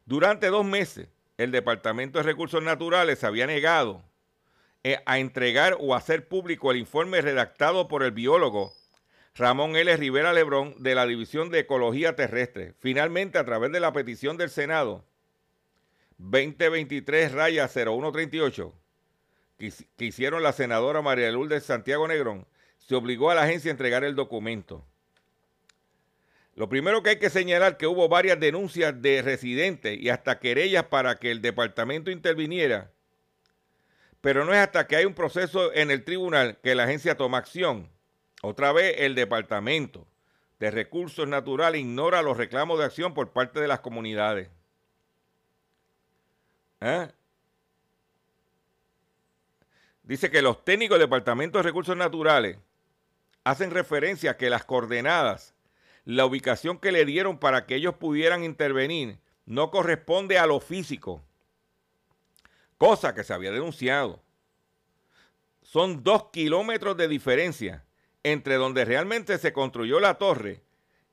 Durante 0.06 0.48
dos 0.48 0.66
meses, 0.66 1.08
el 1.38 1.52
Departamento 1.52 2.20
de 2.20 2.24
Recursos 2.24 2.62
Naturales 2.62 3.24
había 3.24 3.48
negado 3.48 4.04
eh, 4.84 5.02
a 5.06 5.18
entregar 5.20 5.78
o 5.80 5.96
hacer 5.96 6.28
público 6.28 6.72
el 6.72 6.78
informe 6.78 7.22
redactado 7.22 7.88
por 7.88 8.04
el 8.04 8.12
biólogo 8.12 8.74
Ramón 9.36 9.76
L. 9.76 9.95
Rivera 9.98 10.32
Lebrón 10.32 10.76
de 10.80 10.95
la 10.95 11.06
División 11.06 11.50
de 11.50 11.60
Ecología 11.60 12.15
Terrestre. 12.15 12.74
Finalmente, 12.80 13.38
a 13.38 13.43
través 13.43 13.71
de 13.71 13.82
la 13.82 13.91
petición 13.91 14.38
del 14.38 14.50
Senado 14.50 15.04
2023 16.17 17.34
raya 17.34 17.67
0138 17.67 18.74
que, 19.58 19.67
hic- 19.67 19.88
que 19.98 20.06
hicieron 20.06 20.41
la 20.41 20.54
senadora 20.54 21.02
María 21.02 21.30
Lourdes 21.32 21.63
Santiago 21.65 22.08
Negrón, 22.08 22.48
se 22.78 22.95
obligó 22.95 23.30
a 23.30 23.36
la 23.36 23.43
agencia 23.43 23.69
a 23.71 23.74
entregar 23.74 24.06
el 24.06 24.15
documento. 24.15 24.86
Lo 26.56 26.69
primero 26.69 27.04
que 27.04 27.10
hay 27.12 27.19
que 27.19 27.30
señalar 27.30 27.76
que 27.76 27.88
hubo 27.88 28.08
varias 28.08 28.39
denuncias 28.39 29.02
de 29.02 29.21
residentes 29.21 30.00
y 30.00 30.08
hasta 30.08 30.39
querellas 30.39 30.86
para 30.86 31.15
que 31.17 31.32
el 31.32 31.41
departamento 31.41 32.10
interviniera, 32.10 32.89
pero 34.21 34.45
no 34.45 34.54
es 34.54 34.60
hasta 34.60 34.88
que 34.88 34.95
hay 34.95 35.04
un 35.04 35.13
proceso 35.13 35.74
en 35.74 35.91
el 35.91 36.06
tribunal 36.06 36.58
que 36.63 36.74
la 36.76 36.84
agencia 36.86 37.17
toma 37.17 37.39
acción. 37.39 37.89
Otra 38.48 38.72
vez 38.72 38.98
el 39.00 39.16
departamento 39.16 40.06
de 40.60 40.70
recursos 40.70 41.28
naturales 41.28 41.82
ignora 41.82 42.22
los 42.22 42.38
reclamos 42.38 42.78
de 42.78 42.86
acción 42.86 43.16
por 43.16 43.32
parte 43.32 43.60
de 43.60 43.68
las 43.68 43.80
comunidades. 43.80 44.52
¿Eh? 46.80 47.08
Dice 50.04 50.30
que 50.30 50.44
los 50.44 50.64
técnicos 50.64 51.00
del 51.00 51.08
Departamento 51.08 51.58
de 51.58 51.64
Recursos 51.64 51.98
Naturales 51.98 52.60
hacen 53.44 53.72
referencia 53.72 54.32
a 54.32 54.38
que 54.38 54.52
las 54.52 54.64
coordenadas, 54.64 55.56
la 56.04 56.28
ubicación 56.28 56.78
que 56.78 56.92
le 56.92 57.04
dieron 57.04 57.40
para 57.40 57.66
que 57.66 57.78
ellos 57.78 57.96
pudieran 57.96 58.44
intervenir, 58.44 59.18
no 59.48 59.72
corresponde 59.72 60.38
a 60.38 60.46
lo 60.46 60.60
físico, 60.60 61.24
cosa 62.78 63.16
que 63.16 63.24
se 63.24 63.34
había 63.34 63.52
denunciado. 63.52 64.22
Son 65.64 66.04
dos 66.04 66.30
kilómetros 66.30 66.96
de 66.96 67.08
diferencia 67.08 67.85
entre 68.26 68.56
donde 68.56 68.86
realmente 68.86 69.38
se 69.38 69.54
construyó 69.54 70.00
la 70.00 70.16
torre 70.16 70.64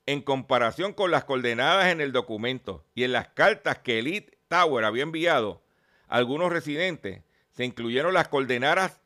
en 0.06 0.22
comparación 0.22 0.94
con 0.94 1.10
las 1.10 1.24
coordenadas 1.24 1.92
en 1.92 2.00
el 2.00 2.10
documento 2.10 2.86
y 2.94 3.04
en 3.04 3.12
las 3.12 3.28
cartas 3.28 3.80
que 3.80 3.98
Elite 3.98 4.38
Tower 4.48 4.82
había 4.86 5.02
enviado 5.02 5.62
a 6.08 6.16
algunos 6.16 6.50
residentes, 6.50 7.22
se 7.50 7.66
incluyeron 7.66 8.14
las 8.14 8.28
coordenadas, 8.28 8.98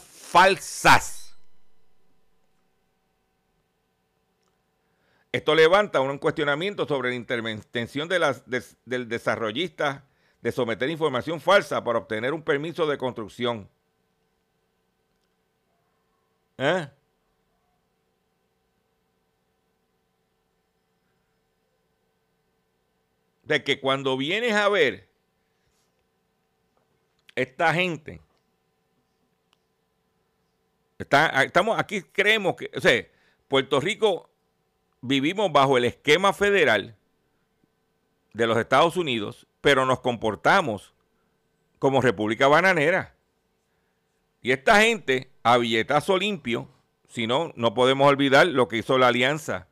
falsas. 0.00 1.36
Esto 5.32 5.56
levanta 5.56 6.00
un 6.00 6.18
cuestionamiento 6.18 6.86
sobre 6.86 7.08
la 7.08 7.16
intervención 7.16 8.08
de 8.08 8.36
del 8.84 9.08
desarrollista 9.08 10.04
de 10.42 10.52
someter 10.52 10.88
información 10.88 11.40
falsa 11.40 11.82
para 11.82 11.98
obtener 11.98 12.34
un 12.34 12.42
permiso 12.42 12.86
de 12.86 12.98
construcción. 12.98 13.68
¿Eh? 16.56 16.88
Que 23.60 23.80
cuando 23.80 24.16
vienes 24.16 24.54
a 24.54 24.68
ver 24.68 25.08
esta 27.34 27.74
gente, 27.74 28.20
está, 30.98 31.44
estamos 31.44 31.78
aquí, 31.78 32.02
creemos 32.02 32.56
que, 32.56 32.70
o 32.74 32.80
sea, 32.80 33.06
Puerto 33.48 33.80
Rico 33.80 34.30
vivimos 35.02 35.52
bajo 35.52 35.76
el 35.76 35.84
esquema 35.84 36.32
federal 36.32 36.96
de 38.32 38.46
los 38.46 38.56
Estados 38.56 38.96
Unidos, 38.96 39.46
pero 39.60 39.84
nos 39.84 40.00
comportamos 40.00 40.94
como 41.78 42.00
República 42.00 42.48
Bananera. 42.48 43.14
Y 44.40 44.52
esta 44.52 44.80
gente, 44.80 45.30
a 45.42 45.58
billetazo 45.58 46.16
limpio, 46.16 46.68
si 47.08 47.26
no, 47.26 47.52
no 47.56 47.74
podemos 47.74 48.08
olvidar 48.08 48.46
lo 48.46 48.68
que 48.68 48.78
hizo 48.78 48.96
la 48.96 49.08
alianza 49.08 49.68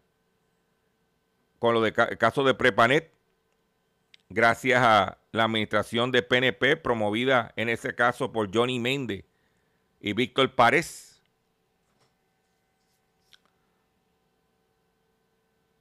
con 1.58 1.74
lo 1.74 1.82
de 1.82 1.92
caso 1.92 2.42
de 2.42 2.54
Prepanet, 2.54 3.12
gracias 4.30 4.80
a 4.80 5.18
la 5.32 5.44
administración 5.44 6.12
de 6.12 6.22
PNP 6.22 6.76
promovida 6.76 7.52
en 7.56 7.68
ese 7.68 7.94
caso 7.94 8.32
por 8.32 8.54
Johnny 8.54 8.78
Méndez 8.78 9.24
y 10.00 10.12
Víctor 10.12 10.54
Párez, 10.54 11.20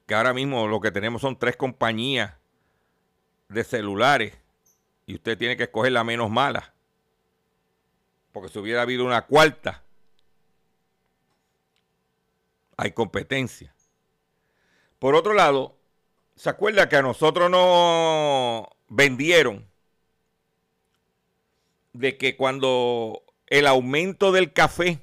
que 0.05 0.15
ahora 0.15 0.33
mismo 0.33 0.67
lo 0.67 0.81
que 0.81 0.91
tenemos 0.91 1.21
son 1.21 1.37
tres 1.37 1.55
compañías 1.55 2.33
de 3.47 3.63
celulares 3.63 4.37
y 5.05 5.15
usted 5.15 5.37
tiene 5.37 5.55
que 5.55 5.63
escoger 5.63 5.91
la 5.91 6.03
menos 6.03 6.29
mala, 6.29 6.73
porque 8.31 8.49
si 8.49 8.59
hubiera 8.59 8.81
habido 8.81 9.05
una 9.05 9.25
cuarta, 9.25 9.83
hay 12.77 12.91
competencia. 12.91 13.73
Por 14.97 15.15
otro 15.15 15.33
lado, 15.33 15.78
¿se 16.39 16.49
acuerda 16.49 16.87
que 16.87 16.95
a 16.95 17.01
nosotros 17.01 17.51
nos 17.51 18.65
vendieron 18.87 19.67
de 21.91 22.17
que 22.17 22.37
cuando 22.37 23.23
el 23.47 23.67
aumento 23.67 24.31
del 24.31 24.53
café 24.53 25.01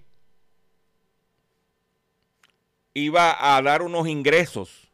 iba 2.95 3.55
a 3.55 3.61
dar 3.61 3.83
unos 3.83 4.09
ingresos 4.09 4.89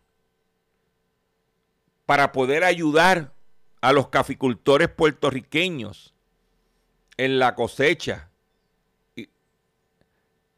para 2.06 2.32
poder 2.32 2.64
ayudar 2.64 3.32
a 3.80 3.92
los 3.92 4.08
caficultores 4.08 4.88
puertorriqueños 4.88 6.12
en 7.18 7.38
la 7.38 7.54
cosecha 7.54 8.30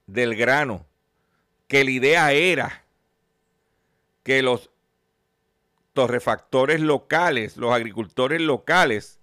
del 0.07 0.35
grano, 0.35 0.87
que 1.69 1.85
la 1.85 1.91
idea 1.91 2.33
era 2.33 2.85
que 4.23 4.41
los 4.41 4.71
torrefactores 5.95 6.81
locales, 6.81 7.57
los 7.57 7.73
agricultores 7.73 8.41
locales, 8.41 9.21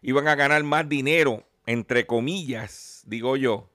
iban 0.00 0.28
a 0.28 0.36
ganar 0.36 0.62
más 0.62 0.88
dinero, 0.88 1.44
entre 1.66 2.06
comillas, 2.06 3.02
digo 3.06 3.36
yo, 3.36 3.68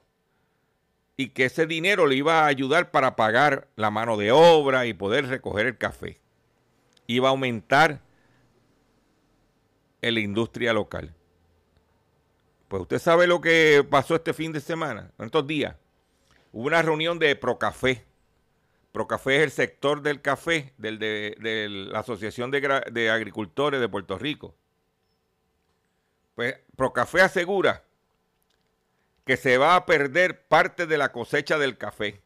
y 1.18 1.30
que 1.30 1.46
ese 1.46 1.68
dinero 1.68 2.08
le 2.08 2.16
iba 2.16 2.42
a 2.42 2.48
ayudar 2.48 2.92
para 2.92 3.16
pagar 3.16 3.68
la 3.76 3.92
mano 3.92 4.16
de 4.16 4.32
obra 4.32 4.86
y 4.86 4.94
poder 4.94 5.28
recoger 5.28 5.68
el 5.68 5.78
café. 5.78 6.22
Iba 7.08 7.28
a 7.28 7.32
aumentar 7.32 8.02
en 10.02 10.14
la 10.14 10.20
industria 10.22 10.72
local. 10.72 11.14
Pues 12.70 12.84
usted 12.84 13.00
sabe 13.00 13.28
lo 13.28 13.42
que 13.42 13.86
pasó 13.90 14.16
este 14.16 14.34
fin 14.34 14.54
de 14.54 14.62
semana, 14.62 15.12
en 15.20 15.26
estos 15.26 15.46
días. 15.46 15.76
Hubo 16.54 16.68
una 16.68 16.82
reunión 16.82 17.20
de 17.20 17.36
Procafé 17.36 18.06
Procafé 18.92 19.38
es 19.38 19.44
el 19.44 19.52
sector 19.52 20.02
del 20.02 20.22
café 20.22 20.74
de, 20.78 21.68
la 21.70 22.00
Asociación 22.00 22.50
de, 22.50 23.10
Agricultores 23.12 23.80
de 23.80 23.88
Puerto 23.88 24.18
Rico. 24.18 24.56
Pues 26.34 26.56
Procafé 26.76 27.22
asegura 27.22 27.84
que 29.26 29.38
se 29.38 29.60
va 29.60 29.76
a 29.76 29.86
perder 29.86 30.48
parte 30.48 30.88
de 30.88 30.98
la 30.98 31.12
cosecha 31.12 31.60
del 31.60 31.78
café. 31.78 32.22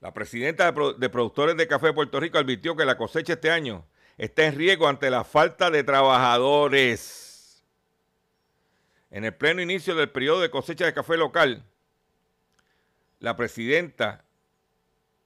La 0.00 0.14
presidenta 0.14 0.70
de, 0.70 1.08
Productores 1.10 1.56
de 1.56 1.66
Café 1.66 1.88
de 1.88 1.92
Puerto 1.94 2.20
Rico 2.20 2.38
advirtió 2.38 2.76
que 2.76 2.84
la 2.84 2.96
cosecha 2.96 3.32
este 3.32 3.50
año 3.50 3.84
está 4.16 4.44
en 4.46 4.54
riesgo 4.54 4.86
ante 4.86 5.10
la 5.10 5.24
falta 5.24 5.72
de 5.72 5.82
trabajadores. 5.82 7.64
En 9.10 9.24
el 9.24 9.34
pleno 9.34 9.60
inicio 9.60 9.96
del 9.96 10.10
periodo 10.10 10.40
de 10.40 10.50
cosecha 10.50 10.84
de 10.84 10.94
café 10.94 11.16
local, 11.16 11.64
la 13.18 13.36
presidenta 13.36 14.24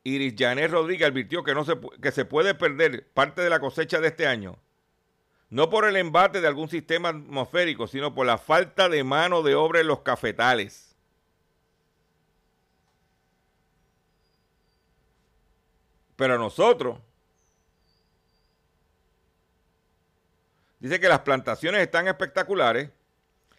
Iris 0.04 0.34
Janet 0.36 0.70
Rodríguez 0.70 1.08
advirtió 1.08 1.44
que, 1.44 1.54
no 1.54 1.64
se, 1.64 1.78
que 2.00 2.10
se 2.10 2.24
puede 2.24 2.54
perder 2.54 3.06
parte 3.14 3.42
de 3.42 3.50
la 3.50 3.60
cosecha 3.60 4.00
de 4.00 4.08
este 4.08 4.26
año, 4.26 4.58
no 5.50 5.70
por 5.70 5.84
el 5.84 5.96
embate 5.96 6.40
de 6.40 6.48
algún 6.48 6.68
sistema 6.68 7.10
atmosférico, 7.10 7.86
sino 7.86 8.14
por 8.14 8.26
la 8.26 8.38
falta 8.38 8.88
de 8.88 9.04
mano 9.04 9.42
de 9.42 9.54
obra 9.54 9.80
en 9.80 9.86
los 9.86 10.00
cafetales. 10.00 10.96
Pero 16.16 16.38
nosotros, 16.38 16.98
dice 20.80 21.00
que 21.00 21.08
las 21.08 21.20
plantaciones 21.20 21.80
están 21.80 22.08
espectaculares, 22.08 22.90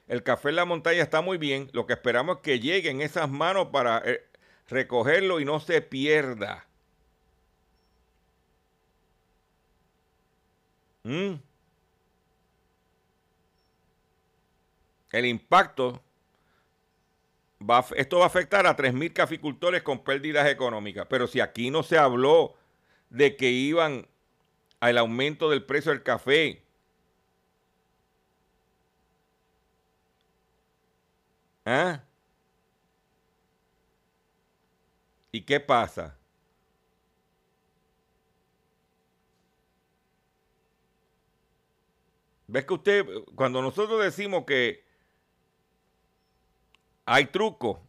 el 0.08 0.23
café 0.23 0.49
en 0.49 0.58
la 0.58 0.65
montaña 0.65 1.01
está 1.01 1.21
muy 1.21 1.38
bien, 1.38 1.69
lo 1.73 1.86
que 1.86 1.93
esperamos 1.93 2.38
es 2.38 2.41
que 2.41 2.60
lleguen 2.60 3.01
esas 3.01 3.29
manos 3.29 3.67
para 3.67 4.01
eh, 4.06 4.25
recogerlo 4.67 5.39
y 5.39 5.45
no 5.45 5.60
se 5.60 5.82
pierda. 5.82 6.65
¿Mm? 11.04 11.34
El 15.12 15.26
impacto, 15.26 16.02
va, 17.62 17.86
esto 17.95 18.17
va 18.17 18.23
a 18.23 18.28
afectar 18.28 18.65
a 18.65 18.76
3.000 18.76 19.13
caficultores 19.13 19.84
con 19.84 20.04
pérdidas 20.04 20.49
económicas. 20.49 21.06
Pero 21.10 21.28
si 21.28 21.39
aquí 21.39 21.69
no 21.69 21.84
se 21.84 21.97
habló 21.97 22.56
de 23.10 23.36
que 23.36 23.49
iban 23.52 24.08
al 24.80 24.97
aumento 24.97 25.49
del 25.49 25.63
precio 25.63 25.91
del 25.91 26.04
café, 26.04 26.63
¿Ah? 31.65 32.04
¿Y 35.33 35.41
qué 35.41 35.59
pasa? 35.59 36.15
¿Ves 42.47 42.65
que 42.65 42.73
usted, 42.75 43.05
cuando 43.33 43.63
nosotros 43.63 44.03
decimos 44.03 44.43
que 44.45 44.83
hay 47.05 47.25
truco, 47.25 47.81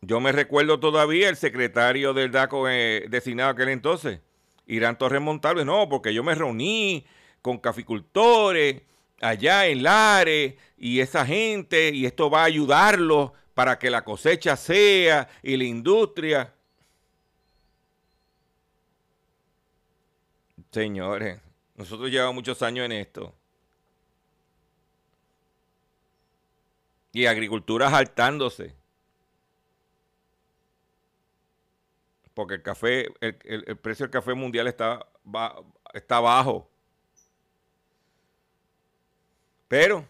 yo 0.00 0.20
me 0.20 0.30
recuerdo 0.30 0.78
todavía 0.78 1.28
el 1.28 1.36
secretario 1.36 2.14
del 2.14 2.30
DACO 2.30 2.68
eh, 2.68 3.06
designado 3.08 3.50
aquel 3.50 3.70
entonces, 3.70 4.20
Irán 4.68 4.96
Torres 4.96 5.20
Montalvo, 5.20 5.64
no, 5.64 5.88
porque 5.88 6.14
yo 6.14 6.22
me 6.22 6.36
reuní 6.36 7.04
con 7.42 7.58
caficultores 7.58 8.82
allá 9.20 9.66
en 9.66 9.82
Lares 9.82 10.54
y 10.76 11.00
esa 11.00 11.24
gente 11.26 11.90
y 11.90 12.06
esto 12.06 12.30
va 12.30 12.42
a 12.42 12.44
ayudarlos 12.44 13.32
para 13.54 13.78
que 13.78 13.90
la 13.90 14.02
cosecha 14.02 14.56
sea 14.56 15.28
y 15.42 15.56
la 15.56 15.64
industria. 15.64 16.54
Señores, 20.70 21.40
nosotros 21.74 22.10
llevamos 22.10 22.36
muchos 22.36 22.62
años 22.62 22.86
en 22.86 22.92
esto. 22.92 23.34
Y 27.12 27.26
agricultura 27.26 27.90
saltándose. 27.90 28.76
Porque 32.34 32.54
el 32.54 32.62
café, 32.62 33.08
el, 33.20 33.76
precio 33.78 34.04
del 34.04 34.12
café 34.12 34.32
mundial 34.34 34.68
está, 34.68 35.04
está 35.92 36.20
bajo. 36.20 36.69
Pero, 39.70 40.04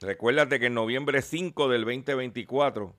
recuérdate 0.00 0.58
que 0.58 0.66
en 0.66 0.74
noviembre 0.74 1.22
5 1.22 1.68
del 1.68 1.82
2024, 1.84 2.92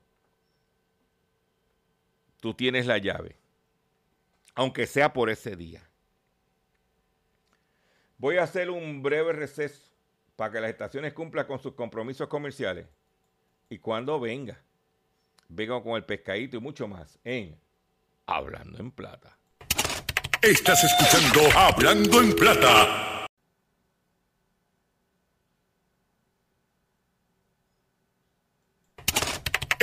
tú 2.40 2.54
tienes 2.54 2.86
la 2.86 2.96
llave, 2.96 3.36
aunque 4.54 4.86
sea 4.86 5.12
por 5.12 5.28
ese 5.28 5.56
día. 5.56 5.86
Voy 8.16 8.38
a 8.38 8.44
hacer 8.44 8.70
un 8.70 9.02
breve 9.02 9.34
receso 9.34 9.82
para 10.36 10.52
que 10.52 10.60
las 10.62 10.70
estaciones 10.70 11.12
cumplan 11.12 11.46
con 11.46 11.58
sus 11.58 11.74
compromisos 11.74 12.28
comerciales. 12.28 12.86
Y 13.68 13.76
cuando 13.76 14.18
venga, 14.18 14.58
venga 15.50 15.82
con 15.82 15.96
el 15.96 16.04
pescadito 16.04 16.56
y 16.56 16.60
mucho 16.60 16.88
más 16.88 17.18
en 17.24 17.60
Hablando 18.24 18.78
en 18.78 18.90
Plata. 18.90 19.36
Estás 20.40 20.82
escuchando 20.82 21.42
Hablando 21.54 22.22
en 22.22 22.34
Plata. 22.34 23.25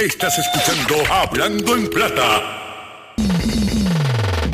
Estás 0.03 0.37
escuchando 0.37 0.95
Hablando 1.09 1.77
en 1.77 1.89
Plata. 1.89 3.13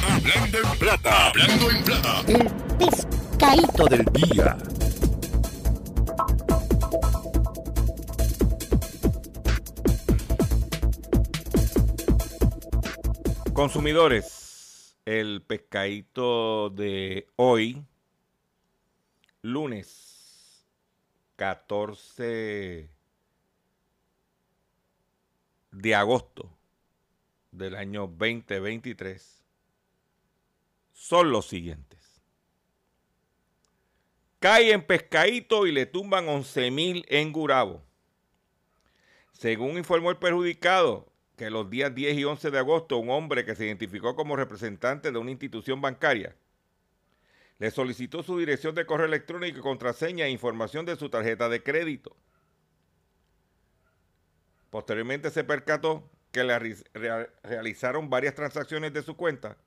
Hablando 0.07 0.57
en 0.59 0.77
Plata, 0.77 1.27
hablando 1.27 1.71
en 1.71 1.83
Plata. 1.83 2.21
El 2.27 2.51
pescadito 2.77 3.85
del 3.87 4.05
día. 4.13 4.57
Consumidores, 13.51 14.95
el 15.03 15.41
pescadito 15.41 16.69
de 16.69 17.27
hoy, 17.37 17.83
lunes 19.41 20.67
14 21.37 22.98
de 25.71 25.95
agosto 25.95 26.49
del 27.51 27.75
año 27.75 28.07
2023, 28.07 29.43
son 30.93 31.31
los 31.31 31.47
siguientes. 31.47 31.99
Cae 34.39 34.71
en 34.71 34.85
pescadito 34.85 35.67
y 35.67 35.71
le 35.71 35.85
tumban 35.85 36.27
11 36.27 36.71
mil 36.71 37.05
en 37.09 37.31
Gurabo. 37.31 37.83
Según 39.33 39.77
informó 39.77 40.11
el 40.11 40.17
perjudicado, 40.17 41.11
que 41.35 41.49
los 41.49 41.69
días 41.69 41.93
10 41.95 42.17
y 42.17 42.23
11 42.25 42.51
de 42.51 42.59
agosto 42.59 42.97
un 42.97 43.09
hombre 43.09 43.45
que 43.45 43.55
se 43.55 43.65
identificó 43.65 44.15
como 44.15 44.35
representante 44.35 45.11
de 45.11 45.17
una 45.17 45.31
institución 45.31 45.81
bancaria 45.81 46.35
le 47.59 47.71
solicitó 47.71 48.23
su 48.23 48.39
dirección 48.39 48.73
de 48.73 48.85
correo 48.85 49.05
electrónico, 49.05 49.61
contraseña 49.61 50.25
e 50.25 50.31
información 50.31 50.85
de 50.85 50.95
su 50.95 51.09
tarjeta 51.09 51.49
de 51.49 51.61
crédito. 51.61 52.15
Posteriormente 54.69 55.29
se 55.31 55.43
percató 55.43 56.09
que 56.31 56.43
le 56.43 56.57
realizaron 57.43 58.09
varias 58.09 58.35
transacciones 58.35 58.93
de 58.93 59.01
su 59.01 59.15
cuenta 59.15 59.57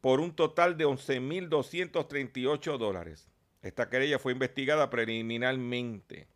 por 0.00 0.20
un 0.20 0.34
total 0.34 0.76
de 0.76 0.86
11.238 0.86 2.78
dólares. 2.78 3.28
Esta 3.62 3.88
querella 3.90 4.18
fue 4.18 4.32
investigada 4.32 4.88
preliminarmente 4.90 6.28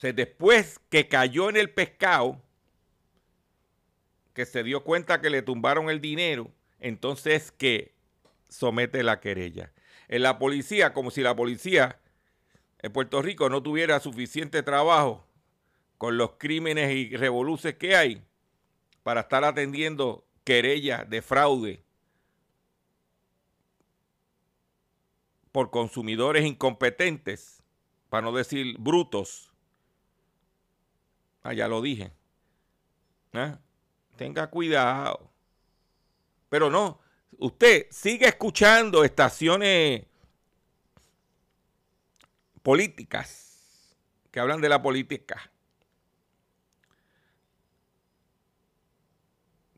después 0.00 0.80
que 0.90 1.08
cayó 1.08 1.50
en 1.50 1.56
el 1.56 1.70
pescado, 1.70 2.40
que 4.32 4.46
se 4.46 4.62
dio 4.62 4.84
cuenta 4.84 5.20
que 5.20 5.30
le 5.30 5.42
tumbaron 5.42 5.90
el 5.90 6.00
dinero, 6.00 6.50
entonces 6.78 7.50
que 7.50 7.92
somete 8.48 9.02
la 9.02 9.20
querella. 9.20 9.72
En 10.06 10.22
la 10.22 10.38
policía, 10.38 10.92
como 10.92 11.10
si 11.10 11.22
la 11.22 11.34
policía 11.34 11.98
en 12.80 12.92
Puerto 12.92 13.22
Rico 13.22 13.48
no 13.48 13.62
tuviera 13.62 14.00
suficiente 14.00 14.62
trabajo 14.62 15.24
con 15.96 16.16
los 16.16 16.32
crímenes 16.38 16.94
y 16.94 17.16
revoluciones 17.16 17.78
que 17.78 17.96
hay 17.96 18.22
para 19.02 19.22
estar 19.22 19.44
atendiendo 19.44 20.24
querellas 20.44 21.08
de 21.08 21.22
fraude 21.22 21.84
por 25.50 25.70
consumidores 25.70 26.44
incompetentes, 26.44 27.62
para 28.08 28.22
no 28.22 28.32
decir 28.32 28.76
brutos, 28.78 29.48
Ah, 31.48 31.54
ya 31.54 31.66
lo 31.66 31.80
dije. 31.80 32.12
¿Ah? 33.32 33.58
Tenga 34.16 34.48
cuidado. 34.50 35.30
Pero 36.50 36.68
no, 36.68 37.00
usted 37.38 37.86
sigue 37.90 38.26
escuchando 38.26 39.02
estaciones 39.02 40.04
políticas 42.68 43.96
que 44.30 44.40
hablan 44.40 44.60
de 44.60 44.68
la 44.68 44.82
política. 44.82 45.50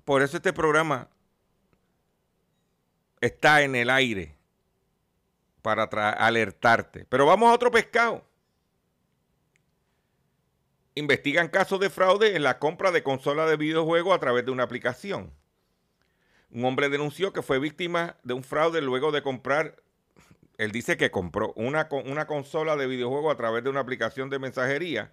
Por 0.05 0.23
eso 0.23 0.39
este 0.39 0.53
programa 0.53 1.09
está 3.21 3.63
en 3.63 3.77
el 3.77 3.91
aire 3.91 4.35
para 5.63 5.85
alertarte. 5.85 7.05
Pero 7.05 7.27
vamos 7.27 7.49
a 7.49 7.55
otro 7.55 7.71
pescado 7.71 8.25
investigan 10.97 11.47
casos 11.47 11.79
de 11.79 11.91
fraude 11.91 12.35
en 12.35 12.43
la 12.43 12.59
compra 12.59 12.91
de 12.91 13.05
consolas 13.05 13.49
de 13.49 13.57
videojuegos 13.57 14.17
a 14.17 14.19
través 14.19 14.45
de 14.45 14.51
una 14.51 14.65
aplicación. 14.65 15.33
Un 16.51 16.65
hombre 16.65 16.89
denunció 16.89 17.33
que 17.33 17.43
fue 17.43 17.61
víctima 17.61 18.17
de 18.25 18.35
un 18.35 18.43
fraude 18.43 18.83
luego 18.83 19.13
de 19.13 19.23
comprar, 19.23 19.81
él 20.61 20.73
dice 20.73 20.99
que 20.99 21.11
compró 21.11 21.55
una, 21.57 21.89
consola 21.89 22.77
de 22.77 22.87
videojuegos 22.87 23.33
a 23.33 23.37
través 23.39 23.65
de 23.65 23.71
una 23.71 23.81
aplicación 23.81 24.29
de 24.29 24.39
mensajería. 24.39 25.11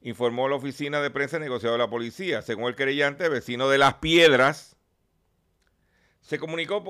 Informó 0.00 0.48
la 0.48 0.56
oficina 0.56 1.00
de 1.00 1.12
prensa 1.12 1.38
negociado 1.38 1.74
de 1.74 1.78
la 1.78 1.88
policía. 1.88 2.42
Según 2.42 2.64
el 2.64 2.74
creyente, 2.74 3.28
vecino 3.28 3.68
de 3.68 3.78
Las 3.78 3.94
Piedras, 3.94 4.76
se 6.22 6.40
comunicó 6.40 6.82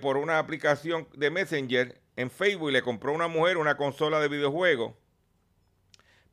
por 0.00 0.16
una 0.16 0.38
aplicación 0.38 1.06
de 1.12 1.30
Messenger 1.30 2.00
en 2.16 2.30
Facebook 2.30 2.70
y 2.70 2.72
le 2.72 2.80
compró 2.80 3.12
a 3.12 3.16
una 3.16 3.28
mujer 3.28 3.58
una 3.58 3.76
consola 3.76 4.18
de 4.18 4.28
videojuegos 4.28 4.94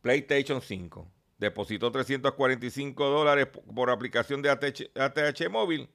PlayStation 0.02 0.62
5. 0.62 1.12
Depositó 1.38 1.92
345 1.92 3.10
dólares 3.10 3.48
por 3.76 3.90
aplicación 3.90 4.42
de 4.42 4.52
ATH, 4.52 5.50
móvil, 5.50 5.90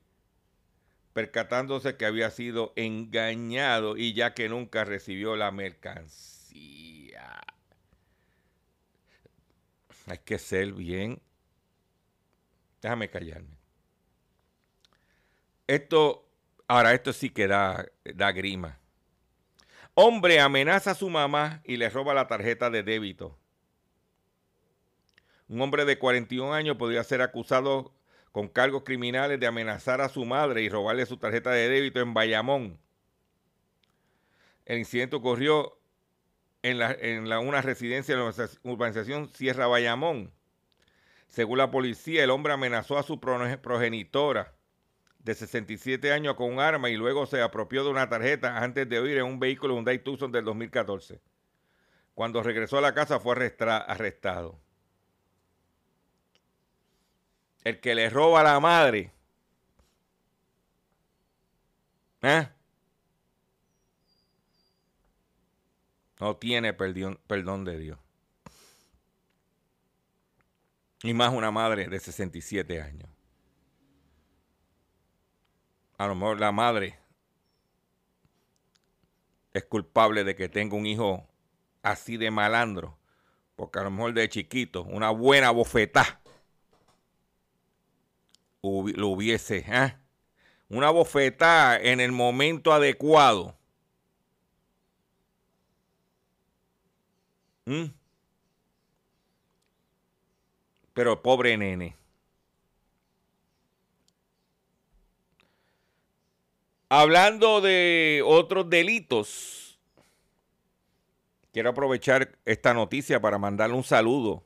percatándose 1.13 1.97
que 1.97 2.07
había 2.07 2.31
sido 2.31 2.73
engañado 2.77 3.97
y 3.97 4.13
ya 4.13 4.35
que 4.35 4.49
nunca 4.49 4.85
recibió 4.85 5.37
la 5.37 5.51
mercancía. 5.51 7.41
Hay 10.07 10.19
que 10.19 10.39
ser 10.39 10.73
bien. 10.73 11.21
Déjame 12.81 13.11
callarme. 13.11 13.59
Esto, 15.67 16.29
ahora 16.67 16.95
esto 16.95 17.13
sí 17.13 17.31
que 17.31 17.47
da, 17.47 17.87
da 18.15 18.33
grima. 18.33 18.79
Hombre 19.95 20.41
amenaza 20.41 20.93
a 20.93 20.95
su 20.95 21.11
mamá 21.11 21.63
y 21.65 21.77
le 21.77 21.91
roba 21.91 22.15
la 22.15 22.27
tarjeta 22.27 22.71
de 22.71 22.83
débito. 22.83 23.39
Un 25.49 25.61
hombre 25.61 25.85
de 25.85 25.99
41 25.99 26.55
años 26.55 26.77
podría 26.77 27.03
ser 27.05 27.23
acusado 27.23 27.93
con 28.33 28.49
cargos 28.49 28.85
criminales 28.85 29.41
de 29.41 29.47
amenazar 29.47 30.01
a 30.01 30.09
su 30.09 30.25
madre 30.25 30.63
y 30.63 30.69
robarle 30.69 31.07
su 31.07 31.17
tarjeta 31.17 31.51
de 31.51 31.69
débito 31.69 32.01
en 32.01 32.15
Bayamón. 32.15 32.79
El 34.65 34.79
incidente 34.79 35.17
ocurrió 35.17 35.79
en, 36.63 37.33
una 37.33 37.63
residencia 37.63 38.17
de 38.17 38.23
la 38.23 38.49
urbanización 38.63 39.29
Sierra 39.29 39.67
Bayamón. 39.67 40.33
Según 41.27 41.59
la 41.59 41.71
policía, 41.71 42.23
el 42.23 42.31
hombre 42.31 42.53
amenazó 42.53 42.99
a 42.99 43.03
su 43.03 43.21
progenitora 43.21 44.55
de 45.19 45.35
67 45.35 46.13
años 46.13 46.35
con 46.35 46.53
un 46.53 46.61
arma 46.61 46.89
y 46.89 46.97
luego 46.97 47.27
se 47.27 47.43
apropió 47.43 47.85
de 47.85 47.91
una 47.91 48.09
tarjeta 48.09 48.59
antes 48.59 48.89
de 48.89 49.01
huir 49.01 49.19
en 49.19 49.25
un 49.25 49.39
vehículo 49.39 49.75
Hyundai 49.75 50.03
Tucson 50.03 50.33
del 50.33 50.45
2014. 50.45 51.21
Cuando 52.15 52.43
regresó 52.43 52.79
a 52.79 52.81
la 52.81 52.95
casa 52.95 53.21
fue 53.21 53.35
arrestado 53.35 54.61
el 57.71 57.81
que 57.81 57.95
le 57.95 58.11
roba 58.11 58.41
a 58.41 58.45
la 58.45 58.61
madre, 58.61 59.13
¿eh? 62.23 62.49
no 66.21 66.37
tiene 66.37 66.75
perdón, 66.75 67.19
perdón 67.27 67.65
de 67.65 67.79
Dios. 67.79 67.99
Y 71.03 71.15
más 71.15 71.33
una 71.33 71.51
madre 71.51 71.89
de 71.89 71.99
67 71.99 72.83
años. 72.83 73.09
A 75.97 76.07
lo 76.07 76.15
mejor 76.15 76.39
la 76.39 76.53
madre 76.53 76.99
es 79.53 79.65
culpable 79.65 80.25
de 80.25 80.35
que 80.37 80.49
tenga 80.49 80.77
un 80.77 80.87
hijo 80.87 81.27
así 81.83 82.19
de 82.19 82.31
malandro. 82.31 82.99
Porque 83.57 83.79
a 83.79 83.83
lo 83.83 83.91
mejor 83.91 84.13
de 84.13 84.29
chiquito, 84.29 84.83
una 84.85 85.11
buena 85.11 85.51
bofetada 85.51 86.20
lo 88.63 89.09
hubiese, 89.09 89.65
¿eh? 89.67 89.97
una 90.71 90.91
bofetada 90.91 91.79
en 91.81 92.01
el 92.01 92.13
momento 92.13 92.73
adecuado. 92.73 93.57
¿Mm? 97.67 97.87
Pero 100.95 101.23
pobre 101.23 101.57
nene. 101.57 101.97
Hablando 106.89 107.61
de 107.61 108.23
otros 108.25 108.69
delitos, 108.69 109.79
quiero 111.53 111.71
aprovechar 111.71 112.37
esta 112.45 112.75
noticia 112.75 113.21
para 113.21 113.39
mandarle 113.39 113.77
un 113.77 113.85
saludo 113.85 114.45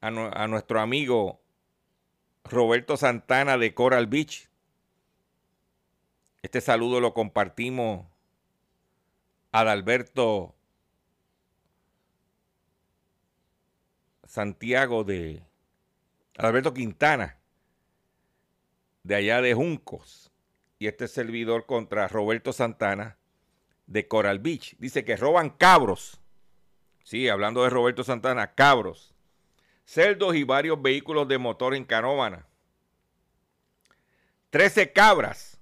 a, 0.00 0.08
a 0.08 0.48
nuestro 0.48 0.80
amigo 0.80 1.41
Roberto 2.44 2.96
Santana 2.96 3.58
de 3.58 3.74
Coral 3.74 4.06
Beach. 4.06 4.48
Este 6.42 6.60
saludo 6.60 7.00
lo 7.00 7.14
compartimos 7.14 8.06
a 9.52 9.60
Adalberto 9.60 10.54
Santiago 14.24 15.04
de 15.04 15.42
Adalberto 16.36 16.72
Quintana 16.74 17.38
de 19.02 19.14
allá 19.14 19.40
de 19.40 19.54
Juncos 19.54 20.32
y 20.78 20.86
este 20.86 21.06
servidor 21.06 21.66
contra 21.66 22.08
Roberto 22.08 22.52
Santana 22.52 23.18
de 23.86 24.08
Coral 24.08 24.38
Beach. 24.38 24.76
Dice 24.78 25.04
que 25.04 25.16
roban 25.16 25.50
cabros. 25.50 26.20
Sí, 27.04 27.28
hablando 27.28 27.62
de 27.62 27.70
Roberto 27.70 28.04
Santana, 28.04 28.54
cabros. 28.54 29.11
Cerdos 29.84 30.34
y 30.34 30.44
varios 30.44 30.80
vehículos 30.80 31.28
de 31.28 31.38
motor 31.38 31.74
en 31.74 31.84
Canóvana. 31.84 32.46
13 34.50 34.92
cabras, 34.92 35.58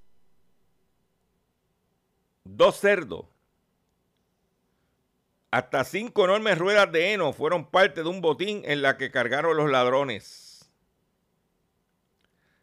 dos 2.45 2.77
cerdos, 2.77 3.27
hasta 5.51 5.85
cinco 5.85 6.25
enormes 6.25 6.59
ruedas 6.59 6.91
de 6.93 7.13
heno 7.13 7.33
fueron 7.33 7.71
parte 7.71 8.03
de 8.03 8.09
un 8.09 8.21
botín 8.21 8.63
en 8.65 8.83
la 8.83 8.97
que 8.97 9.11
cargaron 9.11 9.57
los 9.57 9.71
ladrones. 9.71 10.71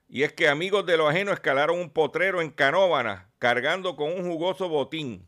Y 0.10 0.24
es 0.24 0.32
que 0.32 0.48
amigos 0.48 0.86
de 0.86 0.96
lo 0.96 1.10
ajeno 1.10 1.34
escalaron 1.34 1.80
un 1.80 1.90
potrero 1.90 2.42
en 2.42 2.50
Canóvana 2.50 3.30
cargando 3.40 3.98
con 3.98 4.14
un 4.14 4.24
jugoso 4.24 4.70
botín. 4.70 5.28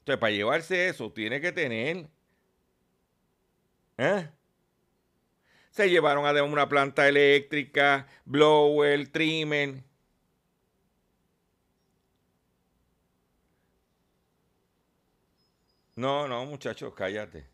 Entonces, 0.00 0.20
para 0.20 0.32
llevarse 0.32 0.88
eso, 0.88 1.12
tiene 1.12 1.42
que 1.42 1.52
tener. 1.52 2.08
¿Eh? 3.98 4.30
Se 5.70 5.90
llevaron 5.90 6.26
a 6.26 6.42
una 6.42 6.68
planta 6.68 7.08
eléctrica, 7.08 8.06
blower, 8.24 9.08
trimmer. 9.08 9.84
No, 15.96 16.28
no, 16.28 16.46
muchachos, 16.46 16.94
cállate. 16.94 17.46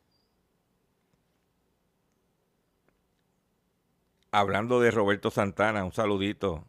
Hablando 4.31 4.81
de 4.81 4.91
Roberto 4.91 5.31
Santana, 5.31 5.85
un 5.85 5.93
saludito. 5.93 6.67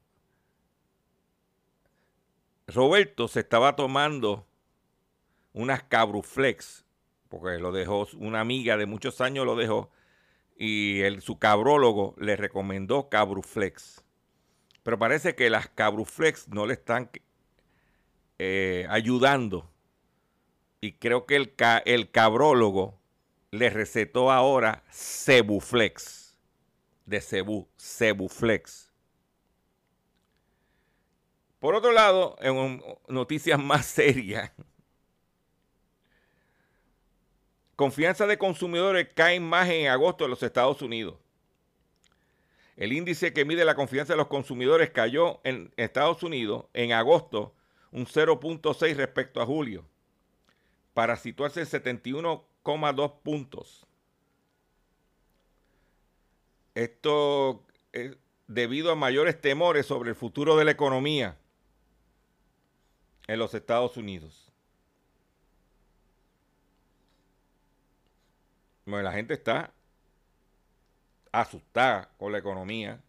Roberto 2.68 3.28
se 3.28 3.42
estaba 3.42 3.76
tomando 3.76 4.48
unas 5.54 5.84
cabruflex, 5.84 6.85
porque 7.40 7.60
lo 7.60 7.72
dejó, 7.72 8.08
una 8.18 8.40
amiga 8.40 8.78
de 8.78 8.86
muchos 8.86 9.22
años 9.22 9.46
lo 9.46 9.56
dejó, 9.56 9.90
y 10.58 11.02
el, 11.02 11.22
su 11.22 11.38
cabrólogo 11.38 12.16
le 12.18 12.36
recomendó 12.36 13.10
cabruflex. 13.10 14.04
Pero 14.84 14.98
parece 14.98 15.36
que 15.36 15.50
las 15.50 15.68
cabruflex 15.68 16.48
no 16.48 16.66
le 16.66 16.74
están 16.74 17.10
eh, 18.40 18.86
ayudando 18.90 19.70
y 20.86 20.94
creo 20.94 21.26
que 21.26 21.36
el, 21.36 21.54
el 21.86 22.12
cabrólogo 22.12 23.00
le 23.50 23.70
recetó 23.70 24.32
ahora 24.32 24.84
Cebuflex, 24.92 26.38
de 27.06 27.22
Cebu, 27.22 27.68
Cebuflex. 27.78 28.92
Por 31.60 31.74
otro 31.74 31.92
lado, 31.92 32.36
en 32.40 32.84
noticias 33.08 33.60
más 33.64 33.88
serias, 33.88 34.52
confianza 37.76 38.28
de 38.28 38.38
consumidores 38.38 39.10
cae 39.14 39.40
más 39.40 39.70
en 39.70 39.88
agosto 39.88 40.26
en 40.26 40.32
los 40.32 40.44
Estados 40.44 40.82
Unidos. 40.82 41.16
El 42.76 42.92
índice 42.92 43.34
que 43.34 43.46
mide 43.46 43.64
la 43.64 43.76
confianza 43.76 44.14
de 44.14 44.18
los 44.18 44.28
consumidores 44.28 44.90
cayó 44.90 45.40
en 45.44 45.74
Estados 45.78 46.24
Unidos 46.24 46.66
en 46.74 46.92
agosto 46.92 47.54
un 47.92 48.06
0.6 48.06 48.96
respecto 48.96 49.42
a 49.42 49.46
julio 49.46 49.86
para 50.94 51.16
situarse 51.16 51.62
en 51.62 51.68
71,2 51.68 53.14
puntos. 53.22 53.86
Esto 56.74 57.66
es 57.94 58.18
debido 58.48 58.92
a 58.92 58.96
mayores 58.96 59.40
temores 59.40 59.86
sobre 59.86 60.10
el 60.10 60.16
futuro 60.16 60.58
de 60.58 60.66
la 60.66 60.72
economía 60.72 61.38
en 63.28 63.40
los 63.40 63.54
Estados 63.54 63.96
Unidos. 63.98 64.45
Bueno, 68.86 69.04
la 69.04 69.12
gente 69.14 69.34
está 69.34 69.74
asustada 71.32 72.10
con 72.18 72.32
la 72.32 72.38
economía, 72.38 73.02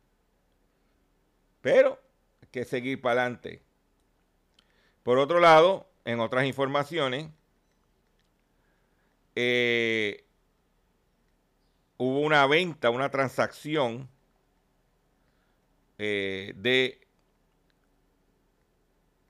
pero 1.61 2.01
hay 2.43 2.49
que 2.51 2.65
seguir 2.65 3.01
para 3.01 3.23
adelante. 3.23 3.63
Por 5.03 5.19
otro 5.19 5.39
lado, 5.39 5.87
en 6.05 6.21
otras 6.21 6.47
informaciones, 6.47 7.29
eh, 9.35 10.25
hubo 11.99 12.21
una 12.21 12.47
venta, 12.47 12.89
una 12.91 13.11
transacción 13.11 14.09
eh, 15.99 16.55
de, 16.57 17.07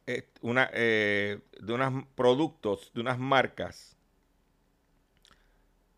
eh, 0.06 0.28
una, 0.42 0.66
de 0.66 1.42
unos 1.66 2.04
productos, 2.14 2.92
de 2.94 3.00
unas 3.00 3.18
marcas. 3.18 3.95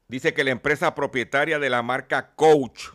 Dice 0.08 0.32
que 0.32 0.42
la 0.44 0.50
empresa 0.50 0.94
propietaria 0.94 1.58
de 1.58 1.68
la 1.68 1.82
marca 1.82 2.34
Coach 2.34 2.88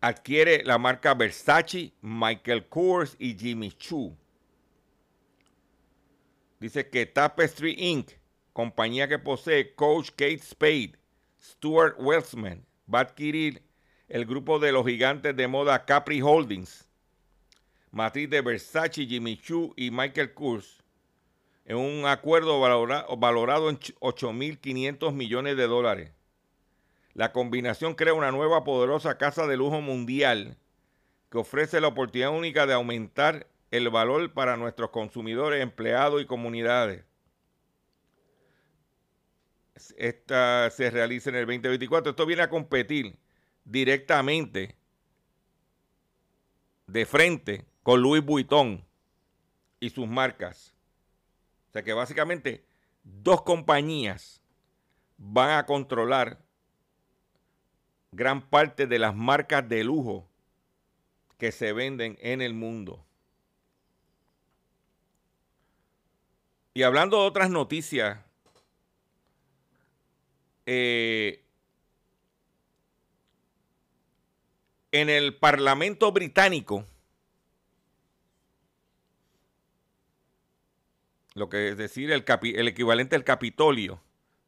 adquiere 0.00 0.62
la 0.64 0.78
marca 0.78 1.14
Versace, 1.14 1.92
Michael 2.00 2.68
Kors 2.68 3.16
y 3.18 3.36
Jimmy 3.36 3.72
Choo. 3.72 4.16
Dice 6.60 6.88
que 6.88 7.06
Tapestry 7.06 7.74
Inc 7.76 8.12
compañía 8.58 9.06
que 9.06 9.20
posee 9.20 9.74
Coach 9.76 10.10
Kate 10.10 10.42
Spade, 10.42 10.98
Stuart 11.40 11.94
Welsman, 11.98 12.66
va 12.92 12.98
a 12.98 13.02
adquirir 13.02 13.62
el 14.08 14.26
grupo 14.26 14.58
de 14.58 14.72
los 14.72 14.84
gigantes 14.84 15.36
de 15.36 15.46
moda 15.46 15.84
Capri 15.84 16.20
Holdings, 16.20 16.88
matriz 17.92 18.28
de 18.28 18.40
Versace, 18.40 19.06
Jimmy 19.06 19.36
Choo 19.36 19.74
y 19.76 19.92
Michael 19.92 20.34
Kors, 20.34 20.82
en 21.68 21.76
un 21.76 22.04
acuerdo 22.06 22.58
valorado 22.60 23.70
en 23.70 23.78
8.500 23.78 25.12
millones 25.12 25.56
de 25.56 25.68
dólares. 25.68 26.10
La 27.14 27.32
combinación 27.32 27.94
crea 27.94 28.14
una 28.14 28.32
nueva 28.32 28.64
poderosa 28.64 29.16
casa 29.18 29.46
de 29.46 29.56
lujo 29.56 29.80
mundial 29.80 30.56
que 31.30 31.38
ofrece 31.38 31.80
la 31.80 31.86
oportunidad 31.86 32.30
única 32.30 32.66
de 32.66 32.74
aumentar 32.74 33.46
el 33.70 33.88
valor 33.88 34.32
para 34.32 34.56
nuestros 34.56 34.90
consumidores, 34.90 35.62
empleados 35.62 36.20
y 36.20 36.26
comunidades 36.26 37.04
esta 39.96 40.70
se 40.70 40.90
realiza 40.90 41.30
en 41.30 41.36
el 41.36 41.46
2024. 41.46 42.10
Esto 42.10 42.26
viene 42.26 42.42
a 42.42 42.50
competir 42.50 43.16
directamente 43.64 44.76
de 46.86 47.06
frente 47.06 47.66
con 47.82 48.02
Louis 48.02 48.24
Vuitton 48.24 48.84
y 49.80 49.90
sus 49.90 50.08
marcas. 50.08 50.74
O 51.68 51.72
sea 51.72 51.82
que 51.82 51.92
básicamente 51.92 52.64
dos 53.02 53.42
compañías 53.42 54.40
van 55.18 55.58
a 55.58 55.66
controlar 55.66 56.38
gran 58.12 58.48
parte 58.48 58.86
de 58.86 58.98
las 58.98 59.14
marcas 59.14 59.68
de 59.68 59.84
lujo 59.84 60.28
que 61.36 61.52
se 61.52 61.72
venden 61.72 62.16
en 62.20 62.40
el 62.40 62.54
mundo. 62.54 63.04
Y 66.74 66.84
hablando 66.84 67.20
de 67.20 67.26
otras 67.26 67.50
noticias 67.50 68.18
eh, 70.64 71.44
en 74.92 75.10
el 75.10 75.36
Parlamento 75.36 76.12
británico, 76.12 76.86
lo 81.38 81.48
que 81.48 81.68
es 81.68 81.76
decir, 81.76 82.10
el, 82.10 82.24
el 82.42 82.68
equivalente 82.68 83.16
al 83.16 83.24
Capitolio 83.24 84.00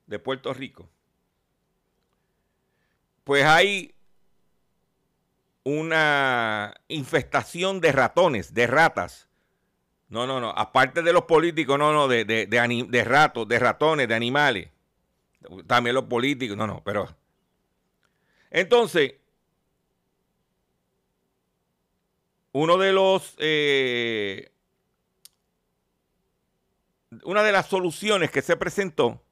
de 0.06 0.18
Puerto 0.18 0.52
Rico, 0.52 0.88
pues 3.24 3.44
hay 3.44 3.94
una 5.62 6.74
infestación 6.88 7.80
de 7.80 7.92
ratones, 7.92 8.52
de 8.54 8.66
ratas. 8.66 9.28
No, 10.08 10.26
no, 10.26 10.40
no. 10.40 10.50
Aparte 10.50 11.02
de 11.02 11.12
los 11.12 11.24
políticos, 11.24 11.78
no, 11.78 11.92
no, 11.92 12.08
de, 12.08 12.24
de, 12.24 12.46
de 12.46 13.04
ratos, 13.04 13.46
de 13.46 13.58
ratones, 13.60 14.08
de 14.08 14.14
animales. 14.14 14.70
También 15.66 15.94
los 15.94 16.04
políticos, 16.04 16.56
no, 16.56 16.66
no, 16.66 16.82
pero... 16.82 17.08
Entonces, 18.50 19.14
uno 22.52 22.76
de 22.78 22.92
los... 22.92 23.36
Eh, 23.38 24.50
una 27.24 27.42
de 27.42 27.52
las 27.52 27.66
soluciones 27.66 28.30
que 28.30 28.42
se 28.42 28.56
presentó 28.56 29.22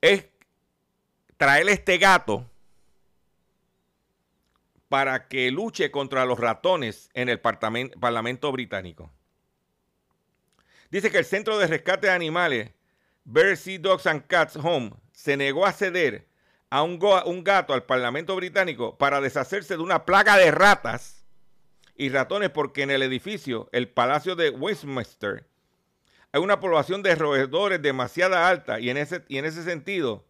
es 0.00 0.26
traer 1.36 1.68
este 1.68 1.98
gato 1.98 2.48
para 4.88 5.28
que 5.28 5.50
luche 5.50 5.90
contra 5.90 6.24
los 6.24 6.38
ratones 6.38 7.10
en 7.14 7.28
el 7.28 7.40
Parlamento 7.40 8.52
británico. 8.52 9.10
Dice 10.90 11.10
que 11.10 11.18
el 11.18 11.24
Centro 11.24 11.58
de 11.58 11.66
Rescate 11.66 12.06
de 12.06 12.12
Animales 12.12 12.70
Sea 13.56 13.78
Dogs 13.78 14.06
and 14.06 14.26
Cats 14.26 14.56
Home 14.56 14.92
se 15.12 15.36
negó 15.36 15.66
a 15.66 15.72
ceder 15.72 16.26
a 16.70 16.82
un, 16.82 16.98
gato 17.44 17.74
al 17.74 17.84
Parlamento 17.84 18.34
británico 18.36 18.96
para 18.96 19.20
deshacerse 19.20 19.76
de 19.76 19.82
una 19.82 20.04
plaga 20.04 20.36
de 20.36 20.50
ratas 20.50 21.17
y 21.98 22.08
ratones 22.08 22.50
porque 22.50 22.82
en 22.82 22.90
el 22.90 23.02
edificio, 23.02 23.68
el 23.72 23.88
Palacio 23.88 24.36
de 24.36 24.50
Westminster, 24.50 25.46
hay 26.32 26.40
una 26.40 26.60
población 26.60 27.02
de 27.02 27.14
roedores 27.14 27.82
demasiado 27.82 28.36
alta 28.36 28.78
y 28.80 28.88
en 28.88 28.96
ese, 28.96 29.24
y 29.28 29.38
en 29.38 29.44
ese 29.44 29.64
sentido 29.64 30.24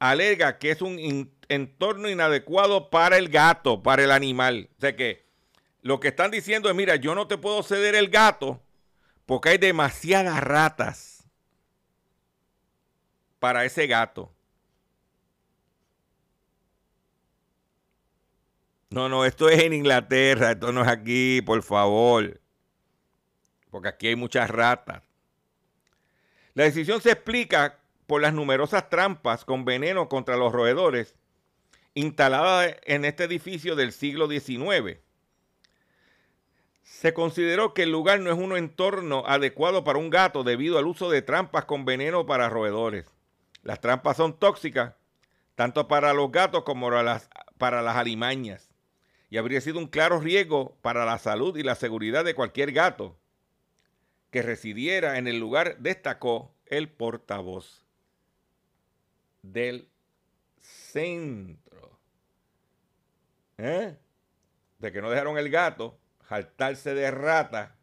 alega 0.00 0.58
que 0.58 0.70
es 0.70 0.82
un 0.82 1.30
entorno 1.48 2.10
inadecuado 2.10 2.90
para 2.90 3.16
el 3.16 3.28
gato, 3.28 3.82
para 3.82 4.02
el 4.02 4.10
animal. 4.10 4.68
O 4.76 4.80
sea 4.80 4.96
que 4.96 5.24
lo 5.82 6.00
que 6.00 6.08
están 6.08 6.30
diciendo 6.32 6.68
es, 6.68 6.74
mira, 6.74 6.96
yo 6.96 7.14
no 7.14 7.28
te 7.28 7.38
puedo 7.38 7.62
ceder 7.62 7.94
el 7.94 8.08
gato 8.08 8.60
porque 9.24 9.50
hay 9.50 9.58
demasiadas 9.58 10.42
ratas 10.42 11.28
para 13.38 13.64
ese 13.64 13.86
gato. 13.86 14.32
No, 18.90 19.10
no, 19.10 19.26
esto 19.26 19.50
es 19.50 19.62
en 19.62 19.74
Inglaterra, 19.74 20.52
esto 20.52 20.72
no 20.72 20.80
es 20.80 20.88
aquí, 20.88 21.42
por 21.42 21.62
favor. 21.62 22.40
Porque 23.70 23.88
aquí 23.88 24.08
hay 24.08 24.16
muchas 24.16 24.48
ratas. 24.48 25.02
La 26.54 26.64
decisión 26.64 27.02
se 27.02 27.12
explica 27.12 27.80
por 28.06 28.22
las 28.22 28.32
numerosas 28.32 28.88
trampas 28.88 29.44
con 29.44 29.66
veneno 29.66 30.08
contra 30.08 30.36
los 30.36 30.52
roedores 30.52 31.14
instaladas 31.92 32.76
en 32.84 33.04
este 33.04 33.24
edificio 33.24 33.76
del 33.76 33.92
siglo 33.92 34.26
XIX. 34.26 34.98
Se 36.82 37.12
consideró 37.12 37.74
que 37.74 37.82
el 37.82 37.92
lugar 37.92 38.20
no 38.20 38.30
es 38.30 38.38
un 38.38 38.56
entorno 38.56 39.24
adecuado 39.26 39.84
para 39.84 39.98
un 39.98 40.08
gato 40.08 40.44
debido 40.44 40.78
al 40.78 40.86
uso 40.86 41.10
de 41.10 41.20
trampas 41.20 41.66
con 41.66 41.84
veneno 41.84 42.24
para 42.24 42.48
roedores. 42.48 43.06
Las 43.62 43.80
trampas 43.80 44.16
son 44.16 44.38
tóxicas 44.38 44.94
tanto 45.54 45.88
para 45.88 46.14
los 46.14 46.32
gatos 46.32 46.62
como 46.62 46.88
para 46.88 47.02
las, 47.02 47.28
para 47.58 47.82
las 47.82 47.96
alimañas 47.96 48.67
y 49.30 49.36
habría 49.36 49.60
sido 49.60 49.78
un 49.78 49.88
claro 49.88 50.20
riesgo 50.20 50.76
para 50.80 51.04
la 51.04 51.18
salud 51.18 51.56
y 51.56 51.62
la 51.62 51.74
seguridad 51.74 52.24
de 52.24 52.34
cualquier 52.34 52.72
gato 52.72 53.18
que 54.30 54.42
residiera 54.42 55.18
en 55.18 55.26
el 55.26 55.38
lugar, 55.38 55.78
destacó 55.78 56.54
el 56.66 56.90
portavoz 56.90 57.86
del 59.42 59.88
centro. 60.60 61.98
¿Eh? 63.56 63.96
De 64.78 64.92
que 64.92 65.00
no 65.00 65.10
dejaron 65.10 65.38
el 65.38 65.50
gato 65.50 65.98
jaltarse 66.24 66.94
de 66.94 67.10
rata. 67.10 67.74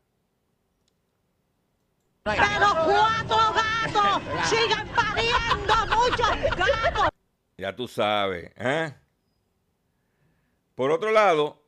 Pero 2.24 2.40
cuatro 2.40 3.38
gatos 3.54 4.50
sigan 4.50 4.88
pariendo 4.90 5.74
muchos 5.96 6.58
gatos. 6.58 7.10
Ya 7.58 7.76
tú 7.76 7.88
sabes. 7.88 8.52
¿eh? 8.56 8.94
Por 10.76 10.92
otro 10.92 11.12
lado, 11.12 11.62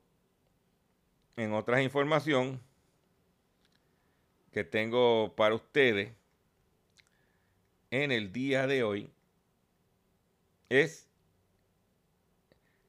en 1.38 1.54
otras 1.54 1.82
información 1.82 2.62
que 4.52 4.66
tengo 4.66 5.34
para 5.36 5.56
ustedes 5.56 6.12
en 7.90 8.12
el 8.12 8.34
día 8.34 8.68
de 8.68 8.84
hoy, 8.84 9.10
es 10.70 11.08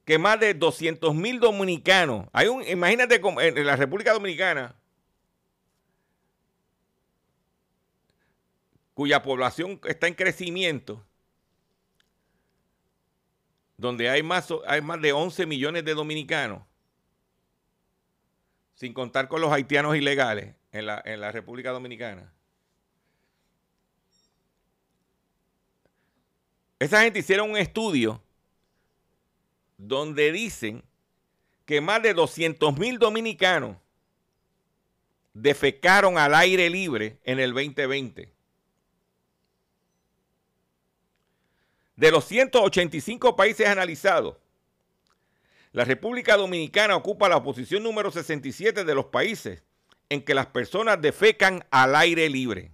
que 0.04 0.18
más 0.18 0.40
de 0.40 0.54
200 0.54 1.14
mil 1.14 1.38
dominicanos, 1.38 2.26
hay 2.32 2.48
un, 2.48 2.66
imagínate 2.66 3.20
en 3.40 3.66
la 3.66 3.76
República 3.76 4.12
Dominicana, 4.12 4.74
cuya 8.94 9.22
población 9.22 9.78
está 9.84 10.08
en 10.08 10.14
crecimiento, 10.14 11.04
donde 13.78 14.10
hay 14.10 14.22
más, 14.22 14.48
hay 14.66 14.82
más 14.82 15.00
de 15.00 15.12
11 15.12 15.46
millones 15.46 15.84
de 15.84 15.94
dominicanos, 15.94 16.62
sin 18.74 18.92
contar 18.92 19.28
con 19.28 19.40
los 19.40 19.52
haitianos 19.52 19.96
ilegales 19.96 20.54
en 20.72 20.86
la, 20.86 21.00
en 21.04 21.20
la 21.20 21.32
República 21.32 21.70
Dominicana. 21.70 22.32
Esa 26.80 27.02
gente 27.02 27.20
hicieron 27.20 27.50
un 27.50 27.56
estudio 27.56 28.22
donde 29.76 30.32
dicen 30.32 30.82
que 31.64 31.80
más 31.80 32.02
de 32.02 32.14
200 32.14 32.76
mil 32.78 32.98
dominicanos 32.98 33.76
defecaron 35.34 36.18
al 36.18 36.34
aire 36.34 36.68
libre 36.68 37.18
en 37.22 37.38
el 37.38 37.52
2020. 37.52 38.32
De 41.98 42.12
los 42.12 42.26
185 42.26 43.34
países 43.34 43.66
analizados, 43.66 44.36
la 45.72 45.84
República 45.84 46.36
Dominicana 46.36 46.94
ocupa 46.94 47.28
la 47.28 47.42
posición 47.42 47.82
número 47.82 48.12
67 48.12 48.84
de 48.84 48.94
los 48.94 49.06
países 49.06 49.64
en 50.08 50.24
que 50.24 50.32
las 50.32 50.46
personas 50.46 51.02
defecan 51.02 51.66
al 51.72 51.96
aire 51.96 52.28
libre. 52.28 52.70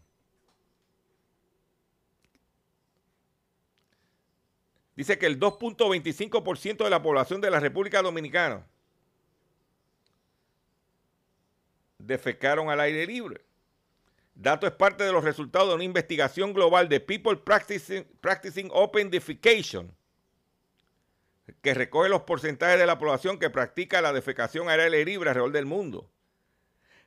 Dice 4.94 5.18
que 5.18 5.24
el 5.24 5.40
2.25% 5.40 6.84
de 6.84 6.90
la 6.90 7.02
población 7.02 7.40
de 7.40 7.50
la 7.50 7.60
República 7.60 8.02
Dominicana 8.02 8.66
defecaron 11.96 12.68
al 12.68 12.80
aire 12.80 13.06
libre. 13.06 13.40
Dato 14.34 14.66
es 14.66 14.72
parte 14.72 15.04
de 15.04 15.12
los 15.12 15.24
resultados 15.24 15.68
de 15.68 15.74
una 15.76 15.84
investigación 15.84 16.52
global 16.52 16.88
de 16.88 17.00
People 17.00 17.36
Practicing, 17.36 18.04
Practicing 18.20 18.68
Open 18.72 19.10
Defecation, 19.10 19.94
que 21.62 21.74
recoge 21.74 22.08
los 22.08 22.22
porcentajes 22.22 22.78
de 22.78 22.86
la 22.86 22.98
población 22.98 23.38
que 23.38 23.50
practica 23.50 24.02
la 24.02 24.12
defecación 24.12 24.68
aire 24.68 25.04
libre 25.04 25.30
alrededor 25.30 25.52
del 25.52 25.66
mundo. 25.66 26.10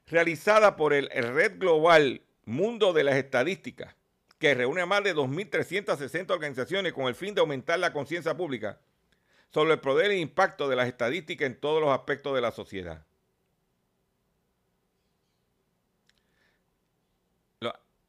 Realizada 0.05 0.77
por 0.77 0.93
el 0.93 1.09
Red 1.09 1.59
Global 1.59 2.21
Mundo 2.45 2.93
de 2.93 3.03
las 3.03 3.15
Estadísticas, 3.15 3.97
que 4.39 4.53
reúne 4.53 4.81
a 4.81 4.85
más 4.85 5.03
de 5.03 5.15
2.360 5.15 6.31
organizaciones 6.31 6.93
con 6.93 7.07
el 7.07 7.15
fin 7.15 7.35
de 7.35 7.41
aumentar 7.41 7.79
la 7.79 7.91
conciencia 7.91 8.37
pública 8.37 8.79
sobre 9.49 9.73
el 9.73 9.79
poder 9.79 10.11
e 10.11 10.19
impacto 10.19 10.69
de 10.69 10.75
las 10.75 10.87
estadísticas 10.87 11.47
en 11.47 11.59
todos 11.59 11.81
los 11.81 11.91
aspectos 11.91 12.35
de 12.35 12.41
la 12.41 12.51
sociedad. 12.51 13.05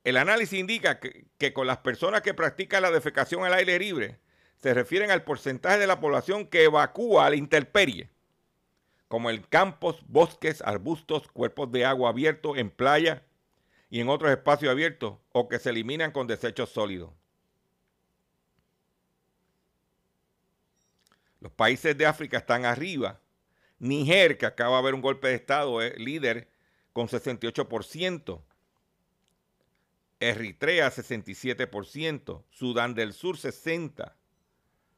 El 0.04 0.16
análisis 0.16 0.58
indica 0.58 1.00
que, 1.00 1.52
con 1.52 1.66
las 1.66 1.78
personas 1.78 2.22
que 2.22 2.34
practican 2.34 2.82
la 2.82 2.90
defecación 2.90 3.44
al 3.44 3.54
aire 3.54 3.78
libre 3.78 4.18
se 4.56 4.74
refieren 4.74 5.10
al 5.10 5.24
porcentaje 5.24 5.78
de 5.78 5.86
la 5.86 6.00
población 6.00 6.46
que 6.46 6.64
evacúa 6.64 7.26
a 7.26 7.30
la 7.30 7.36
intemperie, 7.36 8.10
como 9.06 9.30
en 9.30 9.42
campos, 9.42 10.02
bosques, 10.06 10.62
arbustos, 10.62 11.28
cuerpos 11.28 11.70
de 11.70 11.84
agua 11.84 12.10
abiertos, 12.10 12.58
en 12.58 12.70
playa 12.70 13.22
y 13.90 14.00
en 14.00 14.08
otros 14.08 14.30
espacios 14.30 14.70
abiertos, 14.70 15.18
o 15.32 15.48
que 15.48 15.58
se 15.58 15.70
eliminan 15.70 16.10
con 16.10 16.26
desechos 16.26 16.70
sólidos. 16.70 17.10
Los 21.40 21.52
países 21.52 21.96
de 21.96 22.06
África 22.06 22.38
están 22.38 22.64
arriba. 22.64 23.20
Niger, 23.78 24.38
que 24.38 24.46
acaba 24.46 24.72
de 24.72 24.78
haber 24.78 24.94
un 24.94 25.02
golpe 25.02 25.28
de 25.28 25.34
Estado, 25.34 25.80
es 25.82 25.96
líder 25.98 26.48
con 26.92 27.08
68%. 27.08 28.42
Eritrea 30.20 30.90
67%, 30.90 32.44
Sudán 32.50 32.94
del 32.94 33.12
Sur 33.12 33.36
60%, 33.36 34.12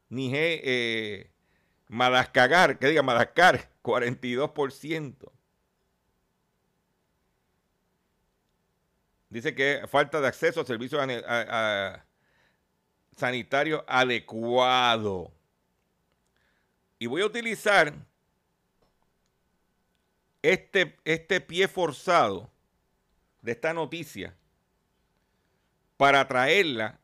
Niger, 0.09 0.61
eh, 0.64 1.31
Madagascar, 1.89 2.79
que 2.79 2.89
diga 2.89 3.03
Madagascar 3.03 3.71
42%. 3.83 5.31
Dice 9.29 9.55
que 9.55 9.83
falta 9.89 10.21
de 10.21 10.27
acceso 10.27 10.61
a 10.61 10.64
servicios 10.64 11.01
sanitarios 13.16 13.85
adecuados. 13.87 15.31
Y 16.99 17.07
voy 17.07 17.23
a 17.23 17.27
utilizar 17.27 17.95
este, 20.43 20.97
este 21.05 21.41
pie 21.41 21.68
forzado 21.68 22.51
de 23.43 23.53
esta 23.53 23.73
noticia 23.73 24.37
para 26.01 26.26
traerla 26.26 26.98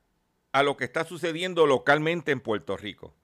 a 0.53 0.63
lo 0.63 0.79
que 0.79 0.85
está 0.85 1.05
sucediendo 1.05 1.67
localmente 1.67 2.33
en 2.33 2.41
Puerto 2.41 2.79
Rico. 2.79 3.15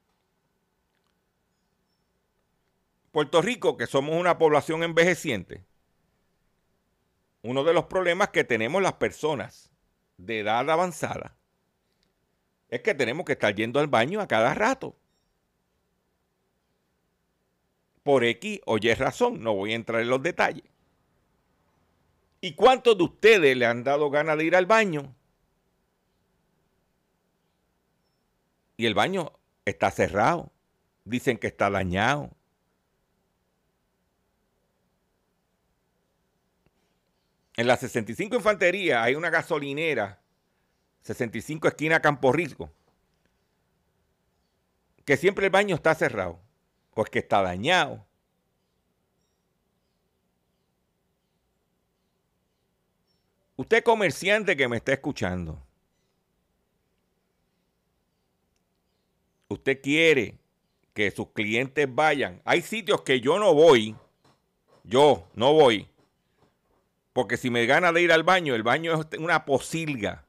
Puerto 3.11 3.41
Rico, 3.41 3.79
que 3.79 3.87
somos 3.87 4.15
una 4.21 4.37
población 4.37 4.83
envejeciente, 4.83 5.65
uno 7.41 7.65
de 7.65 7.73
los 7.73 7.87
problemas 7.87 8.29
que 8.29 8.45
tenemos 8.45 8.83
las 8.83 8.93
personas 8.93 9.73
de 10.19 10.41
edad 10.41 10.69
avanzada 10.69 11.39
es 12.69 12.83
que 12.83 12.95
tenemos 12.95 13.25
que 13.25 13.33
estar 13.33 13.55
yendo 13.55 13.81
al 13.81 13.87
baño 13.87 14.21
a 14.21 14.29
cada 14.29 14.53
rato. 14.53 14.95
Por 18.03 18.25
X 18.25 18.61
o 18.67 18.77
Y 18.77 18.93
razón, 18.93 19.43
no 19.43 19.55
voy 19.55 19.73
a 19.73 19.77
entrar 19.77 20.03
en 20.03 20.11
los 20.11 20.23
detalles. 20.23 20.67
¿Y 22.43 22.53
cuántos 22.53 22.99
de 22.99 23.05
ustedes 23.05 23.57
le 23.57 23.65
han 23.65 23.83
dado 23.85 24.11
ganas 24.11 24.37
de 24.37 24.45
ir 24.45 24.55
al 24.55 24.67
baño? 24.67 25.17
Y 28.83 28.87
el 28.87 28.95
baño 28.95 29.33
está 29.65 29.93
cerrado. 29.93 30.51
Dicen 31.05 31.39
que 31.39 31.47
está 31.47 31.71
dañado. 31.71 32.33
En 37.55 37.69
la 37.69 37.77
65 37.77 38.35
Infantería 38.35 39.05
hay 39.05 39.15
una 39.15 39.31
gasolinera, 39.31 40.21
65 41.03 41.69
esquina 41.69 42.03
Campo 42.03 42.33
Rico, 42.33 42.73
que 45.05 45.17
siempre 45.17 45.47
el 45.47 45.53
baño 45.53 45.77
está 45.77 45.95
cerrado, 45.95 46.41
o 46.95 47.05
es 47.05 47.11
que 47.11 47.21
está 47.21 47.41
dañado. 47.41 48.05
Usted 53.55 53.85
comerciante 53.85 54.57
que 54.57 54.67
me 54.67 54.79
está 54.79 54.93
escuchando, 54.95 55.65
usted 59.63 59.81
quiere 59.81 60.39
que 60.93 61.13
sus 61.13 61.29
clientes 61.29 61.87
vayan. 61.89 62.43
Hay 62.45 62.63
sitios 62.63 63.03
que 63.03 63.21
yo 63.21 63.39
no 63.39 63.55
voy, 63.55 63.95
yo 64.83 65.29
no 65.35 65.53
voy, 65.53 65.87
porque 67.13 67.37
si 67.37 67.49
me 67.49 67.65
gana 67.67 67.93
de 67.93 68.03
ir 68.03 68.11
al 68.11 68.25
baño, 68.25 68.57
el 68.57 68.65
baño 68.65 69.01
es 69.01 69.19
una 69.21 69.45
posilga. 69.45 70.25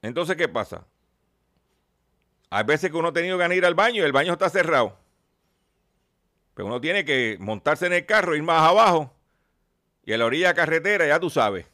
Entonces, 0.00 0.36
¿qué 0.36 0.46
pasa? 0.46 0.86
Hay 2.50 2.62
veces 2.62 2.88
que 2.92 2.96
uno 2.96 3.08
ha 3.08 3.12
tenido 3.12 3.36
ganas 3.36 3.50
de 3.50 3.56
ir 3.56 3.64
al 3.64 3.74
baño 3.74 4.02
y 4.02 4.06
el 4.06 4.12
baño 4.12 4.34
está 4.34 4.48
cerrado. 4.48 5.05
Pero 6.56 6.68
uno 6.68 6.80
tiene 6.80 7.04
que 7.04 7.36
montarse 7.38 7.84
en 7.84 7.92
el 7.92 8.06
carro, 8.06 8.34
ir 8.34 8.42
más 8.42 8.62
abajo 8.62 9.12
y 10.06 10.14
a 10.14 10.16
la 10.18 10.24
orilla 10.24 10.48
de 10.48 10.54
carretera, 10.54 11.06
ya 11.06 11.20
tú 11.20 11.28
sabes. 11.28 11.66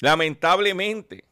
Lamentablemente. 0.00 1.24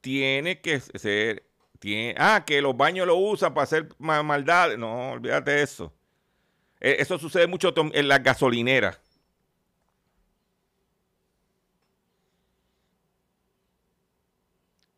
Tiene 0.00 0.60
que 0.60 0.78
ser. 0.78 1.44
Tiene, 1.80 2.14
ah, 2.16 2.44
que 2.46 2.62
los 2.62 2.76
baños 2.76 3.08
lo 3.08 3.16
usan 3.16 3.54
para 3.54 3.64
hacer 3.64 3.88
maldades. 3.98 4.78
No, 4.78 5.10
olvídate 5.12 5.50
de 5.50 5.62
eso. 5.62 5.92
E, 6.80 6.96
eso 7.00 7.18
sucede 7.18 7.48
mucho 7.48 7.74
en 7.76 8.06
las 8.08 8.22
gasolineras. 8.22 9.00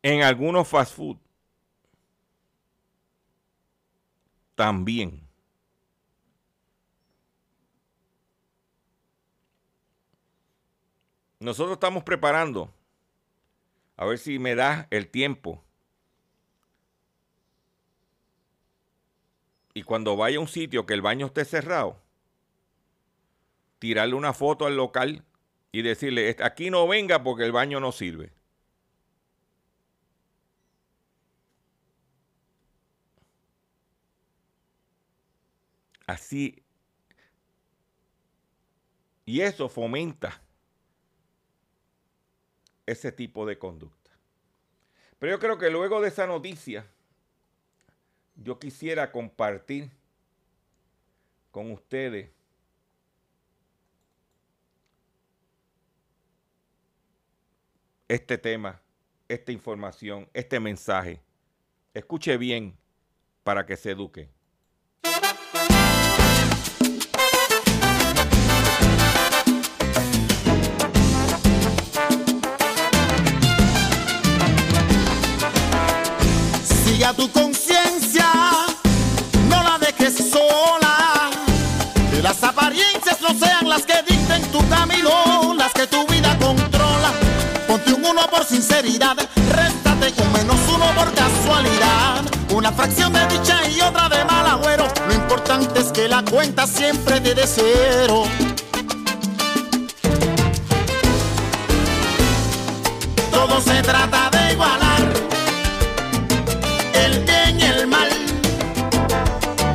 En 0.09 0.23
algunos 0.23 0.65
fast 0.65 0.95
food. 0.95 1.17
También. 4.55 5.27
Nosotros 11.41 11.73
estamos 11.73 12.05
preparando. 12.05 12.73
A 13.97 14.05
ver 14.05 14.17
si 14.17 14.39
me 14.39 14.55
da 14.55 14.87
el 14.91 15.09
tiempo 15.09 15.61
y 19.73 19.83
cuando 19.83 20.15
vaya 20.15 20.37
a 20.37 20.39
un 20.39 20.47
sitio 20.47 20.85
que 20.85 20.93
el 20.93 21.01
baño 21.01 21.25
esté 21.25 21.43
cerrado, 21.43 22.01
tirarle 23.79 24.13
una 24.13 24.31
foto 24.31 24.65
al 24.67 24.77
local 24.77 25.25
y 25.73 25.81
decirle, 25.81 26.33
aquí 26.41 26.69
no 26.69 26.87
venga 26.87 27.23
porque 27.23 27.43
el 27.43 27.51
baño 27.51 27.81
no 27.81 27.91
sirve. 27.91 28.36
Así. 36.07 36.63
Y 39.25 39.41
eso 39.41 39.67
fomenta 39.67 40.41
ese 42.85 43.11
tipo 43.11 43.45
de 43.45 43.59
conducta. 43.59 44.11
Pero 45.19 45.33
yo 45.33 45.39
creo 45.39 45.57
que 45.57 45.69
luego 45.69 45.99
de 45.99 46.07
esa 46.07 46.25
noticia, 46.25 46.87
yo 48.35 48.57
quisiera 48.57 49.11
compartir 49.11 49.91
con 51.51 51.71
ustedes 51.71 52.31
este 58.07 58.37
tema, 58.37 58.81
esta 59.27 59.51
información, 59.51 60.29
este 60.33 60.59
mensaje. 60.59 61.21
Escuche 61.93 62.37
bien 62.37 62.77
para 63.43 63.65
que 63.65 63.75
se 63.75 63.91
eduque. 63.91 64.36
Sinceridad, 88.67 89.15
réstate 89.51 90.13
un 90.21 90.33
menos 90.33 90.57
uno 90.73 90.85
por 90.95 91.13
casualidad. 91.13 92.23
Una 92.53 92.71
fracción 92.71 93.13
de 93.13 93.25
dicha 93.27 93.59
y 93.69 93.81
otra 93.81 94.09
de 94.09 94.23
mal 94.25 94.45
agüero. 94.45 94.87
Lo 95.07 95.13
importante 95.13 95.79
es 95.79 95.91
que 95.91 96.07
la 96.07 96.23
cuenta 96.23 96.65
siempre 96.67 97.19
te 97.21 97.33
dé 97.33 97.45
cero. 97.45 98.23
Todo 103.31 103.61
se 103.61 103.81
trata 103.81 104.29
de 104.31 104.53
igualar 104.53 105.01
el 106.93 107.23
bien 107.23 107.59
y 107.59 107.63
el 107.63 107.87
mal. 107.87 108.09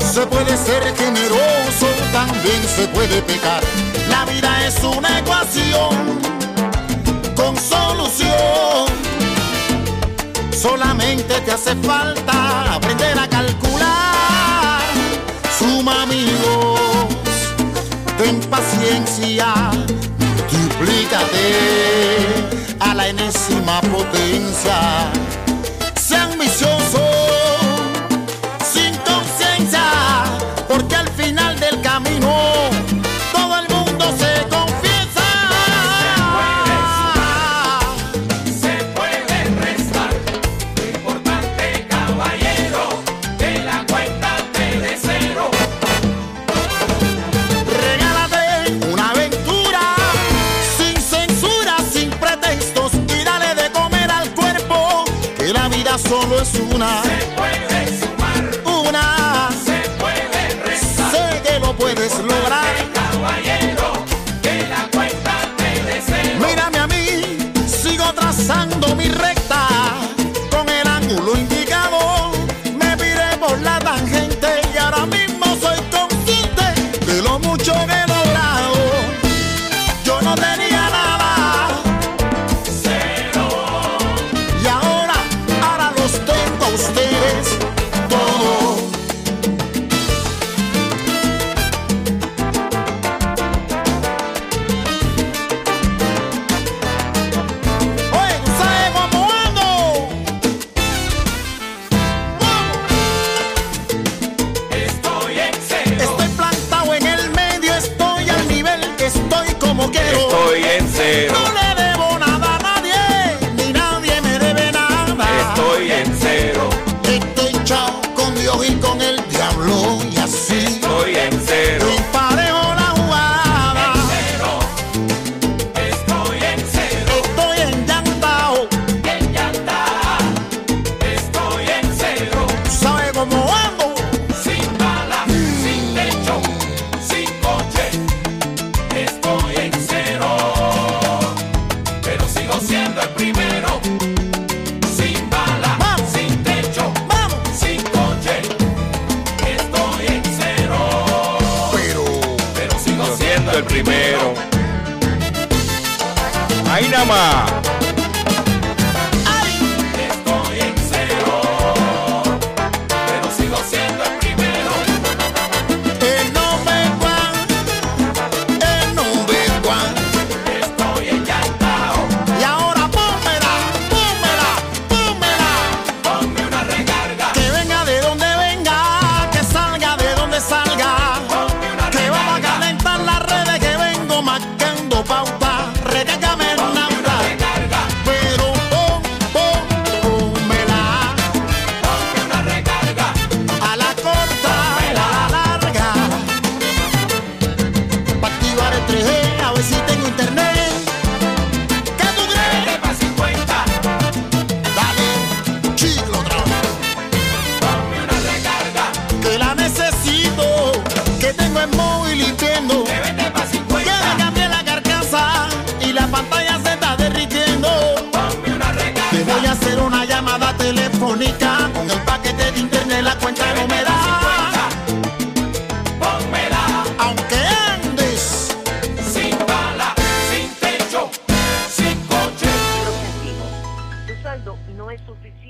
Se 0.00 0.26
puede 0.26 0.56
ser 0.56 0.82
generoso, 0.96 1.86
también 2.12 2.62
se 2.76 2.88
puede 2.88 3.22
pecar. 3.22 3.62
La 4.10 4.24
vida 4.26 4.66
es 4.66 4.82
una 4.82 5.18
ecuación 5.18 6.41
con 7.42 7.56
solución. 7.56 8.86
Solamente 10.52 11.40
te 11.40 11.52
hace 11.52 11.74
falta 11.76 12.74
aprender 12.74 13.18
a 13.18 13.28
calcular. 13.28 14.82
Suma 15.58 16.02
amigos, 16.02 16.80
ten 18.18 18.40
paciencia, 18.48 19.70
multiplícate 20.18 21.48
a 22.80 22.94
la 22.94 23.08
enésima 23.08 23.80
potencia. 23.80 25.10
tonight 56.82 57.31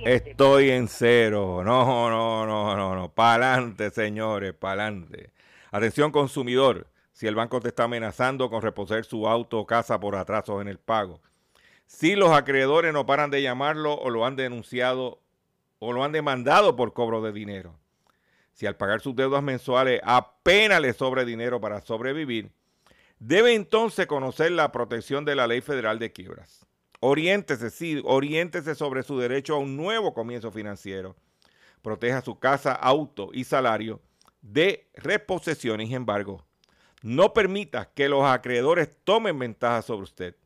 Estoy 0.05 0.71
en 0.71 0.89
cero. 0.89 1.63
No, 1.65 2.11
no, 2.11 2.47
no, 2.47 2.77
no, 2.77 2.95
no. 2.95 3.15
Pa'lante, 3.15 3.91
señores, 3.91 4.53
pa'lante. 4.53 5.33
Atención 5.71 6.11
consumidor. 6.11 6.89
Si 7.13 7.27
el 7.27 7.35
banco 7.35 7.61
te 7.61 7.69
está 7.69 7.85
amenazando 7.85 8.51
con 8.51 8.63
reposer 8.63 9.05
su 9.05 9.29
auto 9.29 9.61
o 9.61 9.67
casa 9.67 10.01
por 10.01 10.17
atrasos 10.17 10.61
en 10.61 10.69
el 10.69 10.79
pago. 10.79 11.21
Si 11.87 12.17
los 12.17 12.31
acreedores 12.31 12.93
no 12.93 13.07
paran 13.07 13.31
de 13.31 13.43
llamarlo 13.43 13.95
o 13.95 14.11
lo 14.11 14.27
han 14.27 14.35
denunciado 14.35 15.21
o 15.79 15.93
lo 15.93 16.05
han 16.05 16.13
demandado 16.13 16.75
por 16.75 16.93
cobro 16.95 17.23
de 17.23 17.33
dinero. 17.33 17.79
Si 18.55 18.67
al 18.67 18.77
pagar 18.77 19.01
sus 19.01 19.15
deudas 19.15 19.43
mensuales 19.43 20.01
apenas 20.05 20.81
le 20.81 20.93
sobre 20.93 21.25
dinero 21.25 21.61
para 21.61 21.81
sobrevivir, 21.81 22.51
debe 23.19 23.55
entonces 23.55 24.07
conocer 24.07 24.53
la 24.53 24.73
protección 24.73 25.25
de 25.25 25.37
la 25.37 25.47
ley 25.47 25.61
federal 25.61 25.99
de 25.99 26.13
quiebras. 26.13 26.67
Oriéntese, 27.05 27.71
sí, 27.71 28.01
oriéntese 28.05 28.77
sobre 28.77 29.03
su 29.03 29.19
derecho 29.19 29.57
a 29.57 29.59
un 29.59 29.77
nuevo 29.77 30.15
comienzo 30.15 30.53
financiero. 30.53 31.17
Proteja 31.83 32.21
su 32.21 32.39
casa, 32.39 32.75
auto 32.75 33.31
y 33.33 33.43
salario 33.43 34.01
de 34.41 34.89
reposesiones 34.95 35.91
y 35.91 35.97
embargo. 35.97 36.47
No 37.03 37.33
permita 37.33 37.91
que 37.93 38.09
los 38.09 38.25
acreedores 38.25 38.89
tomen 39.03 39.37
ventaja 39.37 39.83
sobre 39.83 40.05
usted. 40.05 40.37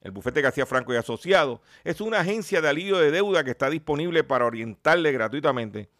El 0.00 0.10
bufete 0.10 0.42
García 0.42 0.66
Franco 0.66 0.92
y 0.92 0.96
Asociado 0.96 1.62
es 1.84 2.00
una 2.00 2.18
agencia 2.18 2.60
de 2.60 2.68
alivio 2.68 2.98
de 2.98 3.12
deuda 3.12 3.44
que 3.44 3.52
está 3.52 3.70
disponible 3.70 4.24
para 4.24 4.46
orientarle 4.46 5.12
gratuitamente 5.12 5.90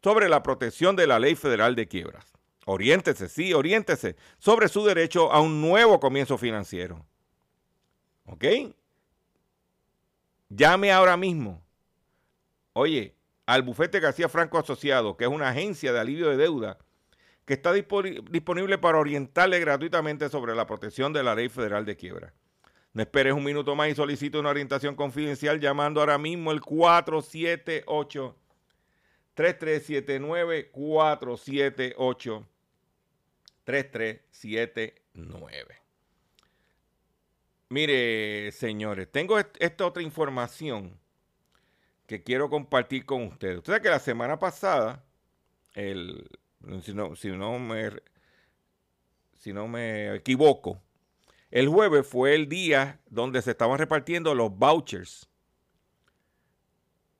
sobre 0.00 0.28
la 0.28 0.44
protección 0.44 0.94
de 0.94 1.08
la 1.08 1.18
ley 1.18 1.34
federal 1.34 1.74
de 1.74 1.88
quiebras. 1.88 2.24
Oriéntese, 2.66 3.28
sí, 3.28 3.52
oriéntese 3.52 4.14
sobre 4.38 4.68
su 4.68 4.84
derecho 4.84 5.32
a 5.32 5.40
un 5.40 5.60
nuevo 5.60 5.98
comienzo 5.98 6.38
financiero. 6.38 7.04
¿Ok? 8.26 8.44
Llame 10.48 10.92
ahora 10.92 11.16
mismo. 11.16 11.62
Oye, 12.72 13.14
al 13.46 13.62
bufete 13.62 14.00
García 14.00 14.28
Franco 14.28 14.58
Asociado, 14.58 15.16
que 15.16 15.24
es 15.24 15.30
una 15.30 15.48
agencia 15.48 15.92
de 15.92 16.00
alivio 16.00 16.28
de 16.30 16.36
deuda, 16.36 16.78
que 17.44 17.54
está 17.54 17.72
disponi- 17.74 18.22
disponible 18.28 18.78
para 18.78 18.98
orientarle 18.98 19.60
gratuitamente 19.60 20.28
sobre 20.28 20.54
la 20.54 20.66
protección 20.66 21.12
de 21.12 21.22
la 21.22 21.34
ley 21.34 21.48
federal 21.48 21.84
de 21.84 21.96
quiebra. 21.96 22.32
No 22.92 23.02
esperes 23.02 23.34
un 23.34 23.44
minuto 23.44 23.74
más 23.76 23.88
y 23.88 23.94
solicite 23.94 24.38
una 24.38 24.50
orientación 24.50 24.94
confidencial 24.96 25.60
llamando 25.60 26.00
ahora 26.00 26.18
mismo 26.18 26.50
el 26.50 26.60
478 26.60 28.36
3379 29.34 30.70
478 30.70 32.46
3379. 33.64 35.74
Mire, 37.68 38.52
señores, 38.52 39.10
tengo 39.10 39.38
est- 39.38 39.56
esta 39.60 39.86
otra 39.86 40.02
información 40.02 40.98
que 42.06 42.22
quiero 42.22 42.48
compartir 42.48 43.04
con 43.04 43.22
ustedes. 43.24 43.58
Usted 43.58 43.72
sabe 43.72 43.82
que 43.82 43.88
la 43.90 43.98
semana 43.98 44.38
pasada, 44.38 45.04
el, 45.74 46.28
si, 46.82 46.94
no, 46.94 47.16
si, 47.16 47.30
no 47.30 47.58
me, 47.58 47.90
si 49.34 49.52
no 49.52 49.66
me 49.68 50.14
equivoco, 50.14 50.80
el 51.50 51.68
jueves 51.68 52.06
fue 52.06 52.34
el 52.34 52.48
día 52.48 53.00
donde 53.06 53.42
se 53.42 53.52
estaban 53.52 53.78
repartiendo 53.78 54.34
los 54.34 54.56
vouchers 54.56 55.28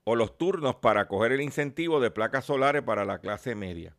o 0.04 0.14
los 0.14 0.38
turnos 0.38 0.76
para 0.76 1.08
coger 1.08 1.32
el 1.32 1.40
incentivo 1.40 1.98
de 2.00 2.12
placas 2.12 2.44
solares 2.44 2.82
para 2.82 3.04
la 3.04 3.18
clase 3.18 3.56
media. 3.56 3.96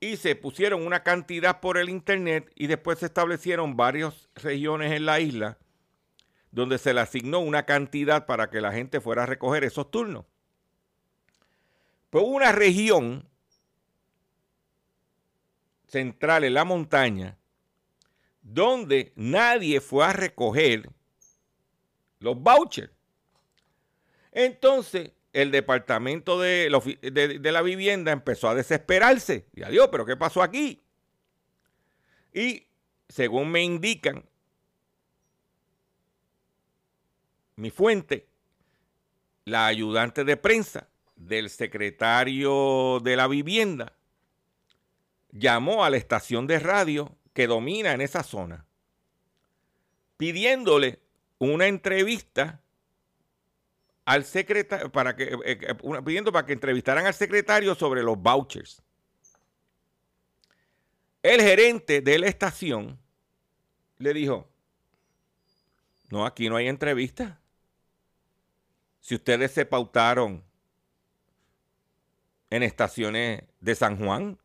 Y 0.00 0.16
se 0.16 0.34
pusieron 0.34 0.86
una 0.86 1.02
cantidad 1.02 1.60
por 1.60 1.76
el 1.76 1.90
internet 1.90 2.50
y 2.54 2.66
después 2.66 2.98
se 2.98 3.06
establecieron 3.06 3.76
varias 3.76 4.28
regiones 4.34 4.92
en 4.92 5.04
la 5.04 5.20
isla 5.20 5.58
donde 6.50 6.78
se 6.78 6.92
le 6.92 7.00
asignó 7.00 7.40
una 7.40 7.64
cantidad 7.64 8.26
para 8.26 8.50
que 8.50 8.60
la 8.60 8.72
gente 8.72 9.00
fuera 9.00 9.22
a 9.22 9.26
recoger 9.26 9.64
esos 9.64 9.90
turnos. 9.90 10.24
Hubo 12.12 12.22
una 12.22 12.50
región 12.50 13.28
central 15.86 16.44
en 16.44 16.54
la 16.54 16.64
montaña 16.64 17.36
donde 18.42 19.12
nadie 19.14 19.80
fue 19.80 20.04
a 20.04 20.12
recoger 20.12 20.90
los 22.18 22.36
vouchers. 22.40 22.92
Entonces, 24.32 25.12
el 25.32 25.50
departamento 25.50 26.40
de, 26.40 26.70
la 26.70 27.62
vivienda 27.62 28.12
empezó 28.12 28.48
a 28.48 28.54
desesperarse. 28.54 29.46
Y 29.54 29.62
adiós, 29.62 29.88
pero 29.90 30.04
¿qué 30.04 30.16
pasó 30.16 30.42
aquí? 30.42 30.82
Y 32.32 32.66
según 33.08 33.50
me 33.50 33.62
indican 33.62 34.24
mi 37.56 37.70
fuente, 37.70 38.26
la 39.44 39.66
ayudante 39.66 40.24
de 40.24 40.36
prensa 40.36 40.88
del 41.16 41.50
secretario 41.50 43.00
de 43.02 43.16
la 43.16 43.26
vivienda 43.26 43.96
llamó 45.30 45.84
a 45.84 45.90
la 45.90 45.96
estación 45.96 46.46
de 46.46 46.58
radio 46.58 47.16
que 47.34 47.46
domina 47.46 47.92
en 47.92 48.00
esa 48.00 48.22
zona, 48.22 48.66
pidiéndole 50.16 51.00
una 51.38 51.66
entrevista 51.66 52.60
al 54.10 54.24
secretario 54.24 54.90
para 54.90 55.14
que 55.14 55.22
eh, 55.22 55.38
eh, 55.44 55.74
pidiendo 56.04 56.32
para 56.32 56.44
que 56.44 56.52
entrevistaran 56.52 57.06
al 57.06 57.14
secretario 57.14 57.76
sobre 57.76 58.02
los 58.02 58.18
vouchers. 58.18 58.82
El 61.22 61.40
gerente 61.40 62.00
de 62.00 62.18
la 62.18 62.26
estación 62.26 62.98
le 63.98 64.12
dijo: 64.12 64.48
No, 66.10 66.26
aquí 66.26 66.48
no 66.48 66.56
hay 66.56 66.66
entrevista. 66.66 67.38
Si 68.98 69.14
ustedes 69.14 69.52
se 69.52 69.64
pautaron 69.64 70.42
en 72.50 72.64
estaciones 72.64 73.44
de 73.60 73.74
San 73.76 73.96
Juan, 73.96 74.40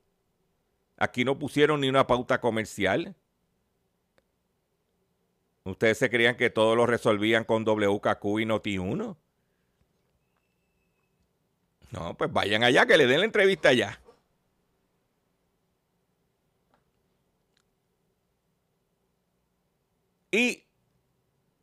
aquí 0.96 1.26
no 1.26 1.40
pusieron 1.40 1.82
ni 1.82 1.90
una 1.90 2.06
pauta 2.06 2.40
comercial. 2.40 3.16
Ustedes 5.64 5.98
se 5.98 6.12
creían 6.12 6.38
que 6.38 6.52
todo 6.52 6.76
lo 6.76 6.86
resolvían 6.86 7.46
con 7.46 7.64
WKQ 7.64 8.24
y 8.42 8.46
Noti1. 8.46 9.18
No, 11.92 12.16
pues 12.16 12.32
vayan 12.32 12.64
allá, 12.64 12.86
que 12.86 12.98
le 12.98 13.08
den 13.08 13.20
la 13.20 13.26
entrevista 13.26 13.70
allá. 13.70 14.00
Y 20.32 20.66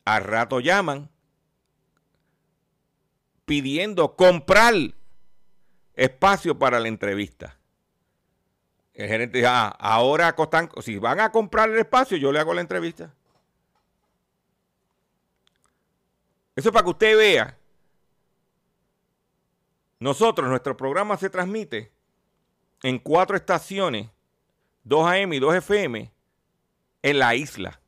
a 0.04 0.20
rato 0.20 0.60
llaman 0.60 1.10
pidiendo 3.44 4.16
comprar 4.16 4.74
espacio 5.94 6.58
para 6.58 6.80
la 6.80 6.88
entrevista. 6.88 7.58
El 8.94 9.08
gerente 9.08 9.38
dijo, 9.38 9.50
ah, 9.50 9.76
ahora 9.78 10.34
costan, 10.34 10.70
si 10.80 10.98
van 10.98 11.20
a 11.20 11.30
comprar 11.32 11.68
el 11.70 11.78
espacio, 11.78 12.16
yo 12.16 12.32
le 12.32 12.38
hago 12.40 12.54
la 12.54 12.60
entrevista. 12.60 13.12
Eso 16.54 16.68
es 16.68 16.72
para 16.72 16.84
que 16.84 16.90
usted 16.90 17.16
vea. 17.16 17.58
Nosotros, 20.02 20.48
nuestro 20.48 20.76
programa 20.76 21.16
se 21.16 21.30
transmite 21.30 21.92
en 22.82 22.98
cuatro 22.98 23.36
estaciones, 23.36 24.10
2 24.82 25.06
AM 25.06 25.32
y 25.32 25.38
2 25.38 25.54
FM, 25.54 26.10
en 27.02 27.18
la 27.20 27.36
isla. 27.36 27.80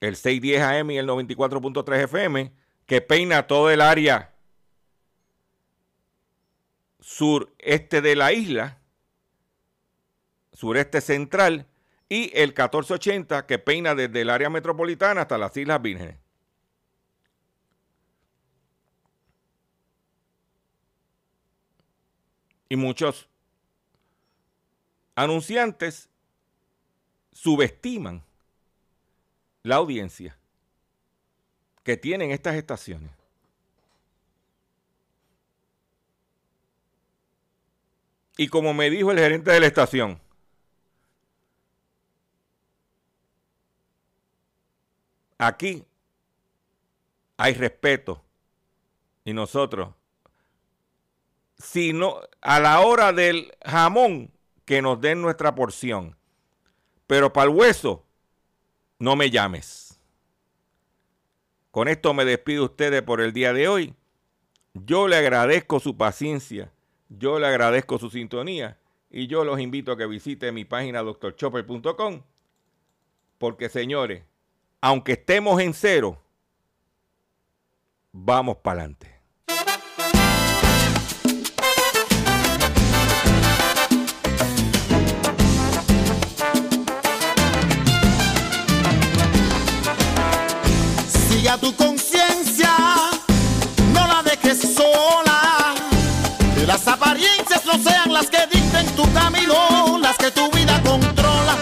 El 0.00 0.16
610 0.16 0.60
AM 0.60 0.90
y 0.90 0.98
el 0.98 1.06
94.3 1.06 1.96
FM, 2.02 2.52
que 2.86 3.00
peina 3.00 3.46
todo 3.46 3.70
el 3.70 3.82
área 3.82 4.34
sureste 6.98 8.00
de 8.00 8.16
la 8.16 8.32
isla, 8.32 8.80
sureste 10.52 11.00
central, 11.00 11.68
y 12.08 12.32
el 12.34 12.48
1480 12.48 13.46
que 13.46 13.60
peina 13.60 13.94
desde 13.94 14.22
el 14.22 14.30
área 14.30 14.50
metropolitana 14.50 15.20
hasta 15.20 15.38
las 15.38 15.56
Islas 15.56 15.80
Vírgenes. 15.80 16.25
Y 22.68 22.76
muchos 22.76 23.28
anunciantes 25.14 26.08
subestiman 27.32 28.22
la 29.62 29.76
audiencia 29.76 30.36
que 31.84 31.96
tienen 31.96 32.30
estas 32.30 32.56
estaciones. 32.56 33.10
Y 38.36 38.48
como 38.48 38.74
me 38.74 38.90
dijo 38.90 39.12
el 39.12 39.18
gerente 39.18 39.50
de 39.50 39.60
la 39.60 39.66
estación, 39.66 40.20
aquí 45.38 45.84
hay 47.36 47.54
respeto 47.54 48.22
y 49.24 49.32
nosotros, 49.32 49.94
si 51.58 51.92
no, 51.92 52.20
a 52.40 52.60
la 52.60 52.80
hora 52.80 53.12
del 53.12 53.52
jamón, 53.64 54.30
que 54.64 54.82
nos 54.82 55.00
den 55.00 55.22
nuestra 55.22 55.54
porción, 55.54 56.16
pero 57.06 57.32
para 57.32 57.50
el 57.50 57.56
hueso, 57.56 58.04
no 58.98 59.16
me 59.16 59.30
llames. 59.30 59.98
Con 61.70 61.88
esto 61.88 62.14
me 62.14 62.24
despido 62.24 62.64
ustedes 62.64 63.02
por 63.02 63.20
el 63.20 63.32
día 63.32 63.52
de 63.52 63.68
hoy. 63.68 63.94
Yo 64.74 65.08
le 65.08 65.16
agradezco 65.16 65.78
su 65.78 65.96
paciencia, 65.96 66.72
yo 67.08 67.38
le 67.38 67.46
agradezco 67.46 67.98
su 67.98 68.10
sintonía 68.10 68.78
y 69.10 69.26
yo 69.26 69.44
los 69.44 69.60
invito 69.60 69.92
a 69.92 69.96
que 69.96 70.06
visiten 70.06 70.54
mi 70.54 70.64
página 70.64 71.02
doctorchopper.com 71.02 72.22
porque 73.38 73.68
señores, 73.68 74.24
aunque 74.80 75.12
estemos 75.12 75.60
en 75.60 75.74
cero, 75.74 76.22
vamos 78.12 78.58
para 78.58 78.80
adelante. 78.80 79.15
Las 96.76 96.88
apariencias 96.88 97.64
no 97.64 97.72
sean 97.82 98.12
las 98.12 98.26
que 98.26 98.46
dicten 98.52 98.86
tu 98.96 99.10
camino, 99.14 99.98
las 99.98 100.14
que 100.18 100.30
tu 100.30 100.50
vida 100.50 100.78
controla. 100.82 101.56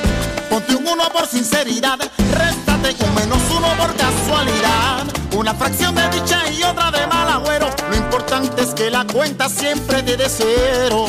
Ponte 0.51 0.75
un 0.75 0.89
uno 0.89 1.05
por 1.13 1.29
sinceridad, 1.29 2.01
réstate 2.33 2.97
un 3.05 3.15
menos 3.15 3.39
uno 3.57 3.69
por 3.77 3.95
casualidad. 3.95 5.05
Una 5.37 5.55
fracción 5.55 5.95
de 5.95 6.09
dicha 6.09 6.51
y 6.51 6.65
otra 6.65 6.91
de 6.91 7.07
mal 7.07 7.29
agüero. 7.29 7.71
Lo 7.91 7.97
importante 7.97 8.61
es 8.61 8.75
que 8.75 8.91
la 8.91 9.05
cuenta 9.07 9.49
siempre 9.49 10.03
te 10.03 10.17
de 10.17 10.29
cero. 10.29 11.07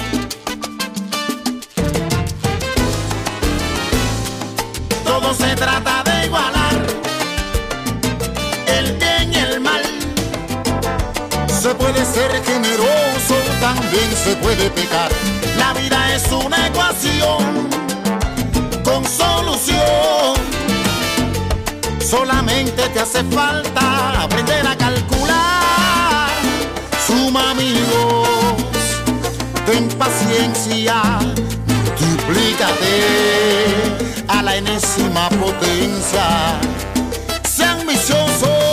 Todo 5.03 5.34
se 5.34 5.56
trata 5.56 6.03
de 6.03 6.26
igualar 6.28 6.76
el 8.68 8.97
bien 8.97 9.34
y 9.34 9.38
el 9.38 9.60
mal. 9.62 9.82
Se 11.47 11.74
puede 11.74 12.06
ser 12.06 12.43
generoso, 12.43 13.05
también 13.66 14.11
se 14.24 14.36
puede 14.36 14.70
pecar. 14.70 15.09
La 15.57 15.74
vida 15.74 16.13
es 16.13 16.32
una 16.32 16.68
ecuación 16.68 17.68
con 18.84 19.03
solución. 19.03 20.34
Solamente 21.99 22.88
te 22.89 22.99
hace 22.99 23.24
falta 23.24 24.22
aprender 24.22 24.68
a 24.68 24.76
calcular. 24.76 26.30
Suma 27.07 27.51
amigos, 27.51 28.28
ten 29.66 29.89
paciencia, 30.03 30.97
duplícate 31.99 32.95
a 34.28 34.43
la 34.43 34.57
enésima 34.57 35.28
potencia. 35.30 36.59
Sean 37.55 37.80
ambiciosos 37.80 38.64